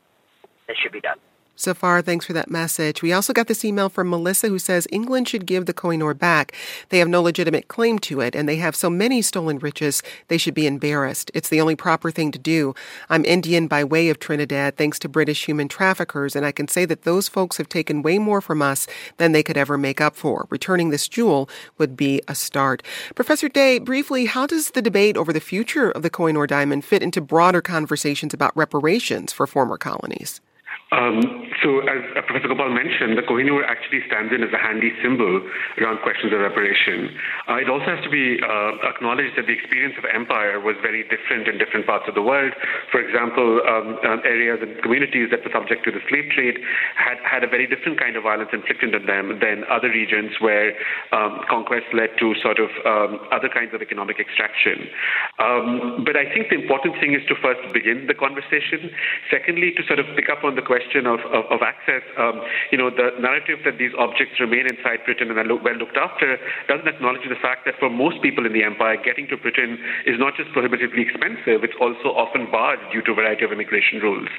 that 0.67 0.75
should 0.81 0.91
be 0.91 1.01
done. 1.01 1.17
Zafar, 1.59 2.03
thanks 2.03 2.25
for 2.25 2.33
that 2.33 2.51
message. 2.51 3.01
We 3.01 3.11
also 3.11 3.33
got 3.33 3.47
this 3.47 3.65
email 3.65 3.89
from 3.89 4.09
Melissa 4.09 4.47
who 4.47 4.59
says 4.59 4.87
England 4.91 5.27
should 5.27 5.47
give 5.47 5.65
the 5.65 5.73
Kohinoor 5.73 6.15
back. 6.15 6.53
They 6.89 6.99
have 6.99 7.07
no 7.07 7.21
legitimate 7.21 7.67
claim 7.67 7.97
to 7.99 8.21
it, 8.21 8.35
and 8.35 8.47
they 8.47 8.57
have 8.57 8.75
so 8.75 8.91
many 8.91 9.23
stolen 9.23 9.57
riches, 9.57 10.03
they 10.27 10.37
should 10.37 10.53
be 10.53 10.67
embarrassed. 10.67 11.31
It's 11.33 11.49
the 11.49 11.59
only 11.59 11.75
proper 11.75 12.11
thing 12.11 12.31
to 12.31 12.37
do. 12.37 12.75
I'm 13.09 13.25
Indian 13.25 13.67
by 13.67 13.83
way 13.83 14.09
of 14.09 14.19
Trinidad, 14.19 14.77
thanks 14.77 14.99
to 14.99 15.09
British 15.09 15.45
human 15.45 15.67
traffickers, 15.67 16.35
and 16.35 16.45
I 16.45 16.51
can 16.51 16.67
say 16.67 16.85
that 16.85 17.03
those 17.03 17.27
folks 17.27 17.57
have 17.57 17.69
taken 17.69 18.03
way 18.03 18.19
more 18.19 18.39
from 18.39 18.61
us 18.61 18.85
than 19.17 19.31
they 19.31 19.41
could 19.41 19.57
ever 19.57 19.79
make 19.79 19.99
up 19.99 20.15
for. 20.15 20.45
Returning 20.51 20.91
this 20.91 21.07
jewel 21.07 21.49
would 21.79 21.97
be 21.97 22.21
a 22.27 22.35
start. 22.35 22.83
Professor 23.15 23.49
De, 23.49 23.79
briefly, 23.79 24.25
how 24.25 24.45
does 24.45 24.71
the 24.71 24.81
debate 24.81 25.17
over 25.17 25.33
the 25.33 25.39
future 25.39 25.89
of 25.89 26.03
the 26.03 26.11
Kohinoor 26.11 26.47
diamond 26.47 26.85
fit 26.85 27.01
into 27.01 27.19
broader 27.19 27.61
conversations 27.61 28.33
about 28.33 28.55
reparations 28.55 29.33
for 29.33 29.47
former 29.47 29.77
colonies? 29.77 30.39
Um, 30.87 31.19
so, 31.59 31.83
as 31.83 31.99
uh, 32.15 32.23
Professor 32.23 32.47
Gopal 32.47 32.71
mentioned, 32.71 33.19
the 33.19 33.25
Kohinoor 33.27 33.67
actually 33.67 33.99
stands 34.07 34.31
in 34.31 34.39
as 34.39 34.55
a 34.55 34.61
handy 34.61 34.95
symbol 35.03 35.43
around 35.83 35.99
questions 35.99 36.31
of 36.31 36.39
reparation. 36.39 37.11
Uh, 37.43 37.59
it 37.59 37.67
also 37.67 37.91
has 37.91 37.99
to 38.07 38.11
be 38.13 38.39
uh, 38.39 38.87
acknowledged 38.87 39.35
that 39.35 39.51
the 39.51 39.55
experience 39.57 39.99
of 39.99 40.07
empire 40.07 40.63
was 40.63 40.79
very 40.79 41.03
different 41.11 41.51
in 41.51 41.59
different 41.59 41.83
parts 41.83 42.07
of 42.07 42.15
the 42.15 42.23
world. 42.23 42.55
For 42.87 43.03
example, 43.03 43.59
um, 43.67 43.99
um, 44.07 44.23
areas 44.23 44.63
and 44.63 44.79
communities 44.79 45.27
that 45.35 45.43
were 45.43 45.51
subject 45.51 45.83
to 45.83 45.91
the 45.91 45.99
slave 46.07 46.31
trade 46.31 46.55
had, 46.95 47.19
had 47.19 47.43
a 47.43 47.51
very 47.51 47.67
different 47.67 47.99
kind 47.99 48.15
of 48.15 48.23
violence 48.23 48.55
inflicted 48.55 48.95
on 48.95 49.03
them 49.03 49.43
than 49.43 49.67
other 49.67 49.91
regions 49.91 50.39
where 50.39 50.71
um, 51.11 51.43
conquest 51.51 51.91
led 51.91 52.15
to 52.15 52.31
sort 52.39 52.63
of 52.63 52.71
um, 52.87 53.19
other 53.35 53.51
kinds 53.51 53.75
of 53.75 53.83
economic 53.83 54.23
extraction. 54.23 54.87
Um, 55.35 56.07
but 56.07 56.15
I 56.15 56.31
think 56.31 56.47
the 56.47 56.63
important 56.63 56.95
thing 57.03 57.11
is 57.11 57.27
to 57.27 57.35
first 57.43 57.59
begin 57.75 58.07
the 58.07 58.15
conversation. 58.15 58.87
Secondly, 59.27 59.75
to 59.75 59.83
sort 59.83 59.99
of 59.99 60.07
pick 60.15 60.31
up 60.31 60.47
on 60.47 60.55
the 60.55 60.63
question 60.63 60.76
question 60.77 61.09
of, 61.09 61.17
of, 61.33 61.49
of 61.49 61.59
access, 61.65 62.05
um, 62.21 62.37
you 62.69 62.77
know, 62.77 62.93
the 62.93 63.17
narrative 63.17 63.65
that 63.65 63.81
these 63.81 63.89
objects 63.97 64.37
remain 64.37 64.69
inside 64.69 65.01
Britain 65.09 65.33
and 65.33 65.37
are 65.41 65.49
well 65.57 65.73
looked 65.81 65.97
after 65.97 66.37
doesn't 66.69 66.85
acknowledge 66.85 67.25
the 67.25 67.41
fact 67.41 67.65
that 67.65 67.73
for 67.81 67.89
most 67.89 68.21
people 68.21 68.45
in 68.45 68.53
the 68.53 68.61
empire, 68.61 68.93
getting 69.01 69.25
to 69.25 69.37
Britain 69.41 69.81
is 70.05 70.21
not 70.21 70.37
just 70.37 70.53
prohibitively 70.53 71.01
expensive, 71.01 71.65
it's 71.65 71.77
also 71.81 72.13
often 72.13 72.45
barred 72.53 72.77
due 72.93 73.01
to 73.01 73.11
a 73.11 73.17
variety 73.17 73.41
of 73.41 73.49
immigration 73.49 73.97
rules. 74.05 74.29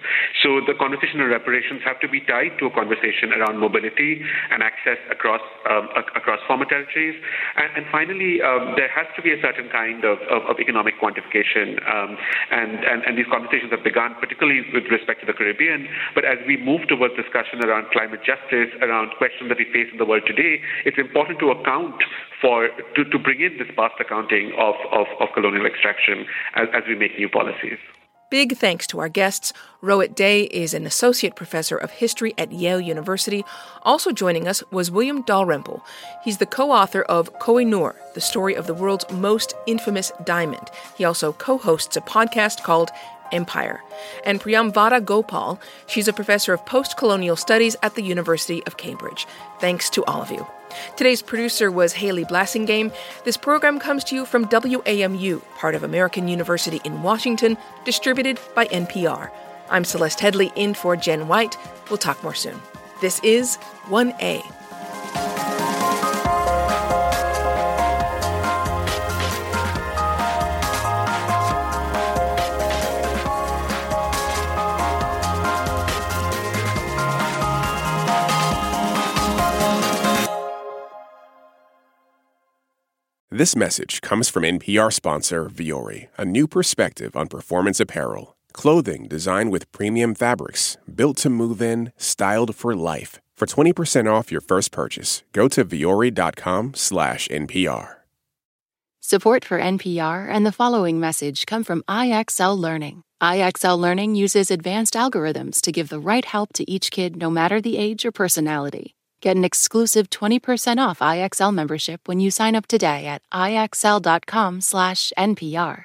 So 0.47 0.63
the 0.63 0.79
conversation 0.79 1.19
on 1.19 1.27
reparations 1.27 1.83
have 1.83 1.99
to 2.07 2.09
be 2.09 2.23
tied 2.23 2.55
to 2.63 2.71
a 2.71 2.73
conversation 2.73 3.35
around 3.35 3.59
mobility 3.59 4.23
and 4.55 4.63
access 4.63 5.01
across 5.11 5.43
um, 5.67 5.91
across 6.15 6.39
former 6.47 6.65
territories. 6.71 7.19
And, 7.59 7.83
and 7.83 7.85
finally, 7.91 8.39
um, 8.39 8.79
there 8.79 8.89
has 8.95 9.11
to 9.19 9.21
be 9.27 9.35
a 9.35 9.41
certain 9.43 9.67
kind 9.75 10.07
of, 10.07 10.23
of, 10.31 10.47
of 10.47 10.57
economic 10.63 10.95
quantification. 11.03 11.83
Um, 11.83 12.15
and, 12.53 12.79
and, 12.85 12.99
and 13.05 13.13
these 13.19 13.27
conversations 13.27 13.75
have 13.75 13.83
begun, 13.83 14.15
particularly 14.21 14.63
with 14.73 14.85
respect 14.93 15.21
to 15.21 15.27
the 15.27 15.33
Caribbean, 15.33 15.89
but 16.15 16.28
as 16.29 16.39
we 16.47 16.57
move 16.59 16.87
towards 16.89 17.17
discussion 17.17 17.65
around 17.65 17.89
climate 17.91 18.21
justice, 18.21 18.69
around 18.83 19.17
questions 19.17 19.49
that 19.49 19.57
we 19.57 19.65
face 19.73 19.89
in 19.91 19.97
the 19.97 20.05
world 20.05 20.25
today, 20.27 20.61
it's 20.85 20.99
important 20.99 21.39
to 21.41 21.51
account 21.51 21.97
for 22.41 22.69
to, 22.95 23.05
to 23.05 23.19
bring 23.19 23.41
in 23.41 23.57
this 23.57 23.69
past 23.75 23.95
accounting 23.99 24.53
of, 24.59 24.75
of, 24.93 25.07
of 25.21 25.29
colonial 25.33 25.65
extraction 25.65 26.27
as, 26.55 26.69
as 26.75 26.83
we 26.87 26.95
make 26.95 27.17
new 27.17 27.29
policies. 27.29 27.79
Big 28.31 28.59
thanks 28.59 28.87
to 28.87 28.99
our 28.99 29.09
guests. 29.09 29.55
Rohit 29.83 30.15
De 30.15 30.43
is 30.43 30.75
an 30.75 30.85
associate 30.85 31.35
professor 31.35 31.79
of 31.79 31.93
history 31.93 32.35
at 32.37 32.53
Yale 32.53 32.81
University. 32.81 33.43
Also 33.85 34.13
joining 34.13 34.47
us 34.47 34.63
was 34.71 34.91
William 34.91 35.23
Dalrymple. 35.23 35.83
He's 36.23 36.37
the 36.37 36.45
co 36.45 36.71
author 36.71 37.03
of 37.05 37.33
Kohinoor, 37.39 37.95
the 38.13 38.21
story 38.21 38.55
of 38.55 38.67
the 38.67 38.75
world's 38.75 39.11
most 39.11 39.55
infamous 39.67 40.13
diamond. 40.25 40.69
He 40.99 41.07
also 41.07 41.33
co 41.33 41.57
hosts 41.57 41.97
a 41.97 42.03
podcast 42.03 42.63
called 42.65 42.91
Empire. 43.33 43.83
And 44.25 44.41
Priyamvada 44.41 45.05
Gopal, 45.05 45.61
she's 45.87 46.09
a 46.09 46.13
professor 46.13 46.53
of 46.53 46.65
post 46.67 46.97
colonial 46.97 47.37
studies 47.37 47.77
at 47.83 47.95
the 47.95 48.03
University 48.03 48.65
of 48.67 48.77
Cambridge. 48.77 49.27
Thanks 49.61 49.91
to 49.91 50.05
all 50.05 50.23
of 50.23 50.31
you. 50.31 50.47
Today's 50.97 51.23
producer 51.23 51.71
was 51.71 51.95
Haley 51.95 52.25
Blassingame. 52.25 52.95
This 53.25 53.37
program 53.37 53.79
comes 53.79 54.05
to 54.05 54.15
you 54.15 54.27
from 54.27 54.47
WAMU, 54.47 55.43
part 55.57 55.75
of 55.75 55.83
American 55.83 56.29
University 56.29 56.81
in 56.85 57.03
Washington, 57.03 57.57
distributed 57.85 58.39
by 58.55 58.67
NPR. 58.67 59.31
I'm 59.71 59.85
Celeste 59.85 60.19
Headlee 60.19 60.53
in 60.57 60.75
for 60.75 60.97
Jen 60.97 61.29
White. 61.29 61.57
We'll 61.89 61.99
talk 61.99 62.23
more 62.23 62.35
soon. 62.35 62.61
This 63.01 63.21
is 63.23 63.59
1A. 63.87 64.58
This 83.39 83.55
message 83.55 84.01
comes 84.01 84.29
from 84.29 84.43
NPR 84.43 84.93
sponsor 84.93 85.49
Vuori, 85.49 86.09
a 86.19 86.25
new 86.25 86.49
perspective 86.49 87.15
on 87.15 87.29
performance 87.29 87.79
apparel. 87.79 88.37
Clothing 88.53 89.07
designed 89.07 89.53
with 89.53 89.71
premium 89.71 90.17
fabrics, 90.17 90.77
built 90.93 91.19
to 91.19 91.31
move 91.31 91.63
in, 91.63 91.93
styled 91.97 92.57
for 92.57 92.75
life. 92.75 93.21
For 93.37 93.47
20% 93.47 94.11
off 94.11 94.33
your 94.33 94.41
first 94.41 94.73
purchase, 94.73 95.23
go 95.33 95.47
to 95.55 95.65
vuori.com 95.65 96.75
slash 96.75 97.29
NPR. 97.29 97.99
Support 98.99 99.45
for 99.45 99.61
NPR 99.61 100.27
and 100.29 100.45
the 100.45 100.51
following 100.51 100.99
message 100.99 101.47
come 101.47 101.63
from 101.63 101.85
IXL 101.87 102.59
Learning. 102.59 103.03
IXL 103.23 103.79
Learning 103.79 104.17
uses 104.17 104.51
advanced 104.51 104.95
algorithms 104.95 105.61
to 105.61 105.71
give 105.71 105.91
the 105.91 106.01
right 106.01 106.25
help 106.25 106.53
to 106.55 106.69
each 106.69 106.91
kid 106.91 107.15
no 107.15 107.31
matter 107.31 107.61
the 107.61 107.77
age 107.77 108.05
or 108.05 108.11
personality. 108.11 108.97
Get 109.21 109.37
an 109.37 109.45
exclusive 109.45 110.11
20% 110.11 110.79
off 110.79 111.01
IXL 111.01 111.53
membership 111.53 112.07
when 112.07 112.21
you 112.21 112.31
sign 112.31 112.55
up 112.55 112.67
today 112.67 113.07
at 113.07 113.23
IXL.com/NPR. 113.33 115.85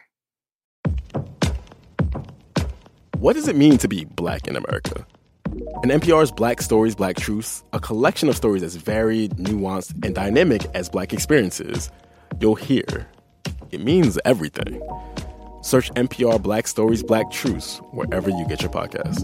What 3.18 3.34
does 3.34 3.48
it 3.48 3.56
mean 3.56 3.78
to 3.78 3.88
be 3.88 4.06
black 4.06 4.48
in 4.48 4.56
America? 4.56 5.08
In 5.84 5.90
NPR's 5.90 6.32
Black 6.32 6.62
Stories, 6.62 6.96
Black 6.96 7.16
Truths, 7.16 7.64
a 7.74 7.80
collection 7.80 8.30
of 8.30 8.36
stories 8.36 8.64
as 8.64 8.76
varied, 8.76 9.38
nuanced, 9.38 9.94
and 10.06 10.14
dynamic 10.14 10.66
as 10.74 10.90
black 10.90 11.14
experiences, 11.14 11.90
you'll 12.40 12.56
hear 12.56 13.08
it 13.72 13.82
means 13.82 14.20
everything. 14.26 14.82
Search 15.62 15.92
NPR 15.94 16.42
Black 16.42 16.68
Stories, 16.68 17.02
Black 17.02 17.32
Truths 17.32 17.78
wherever 17.92 18.30
you 18.30 18.46
get 18.48 18.62
your 18.62 18.72
podcasts. 18.72 19.24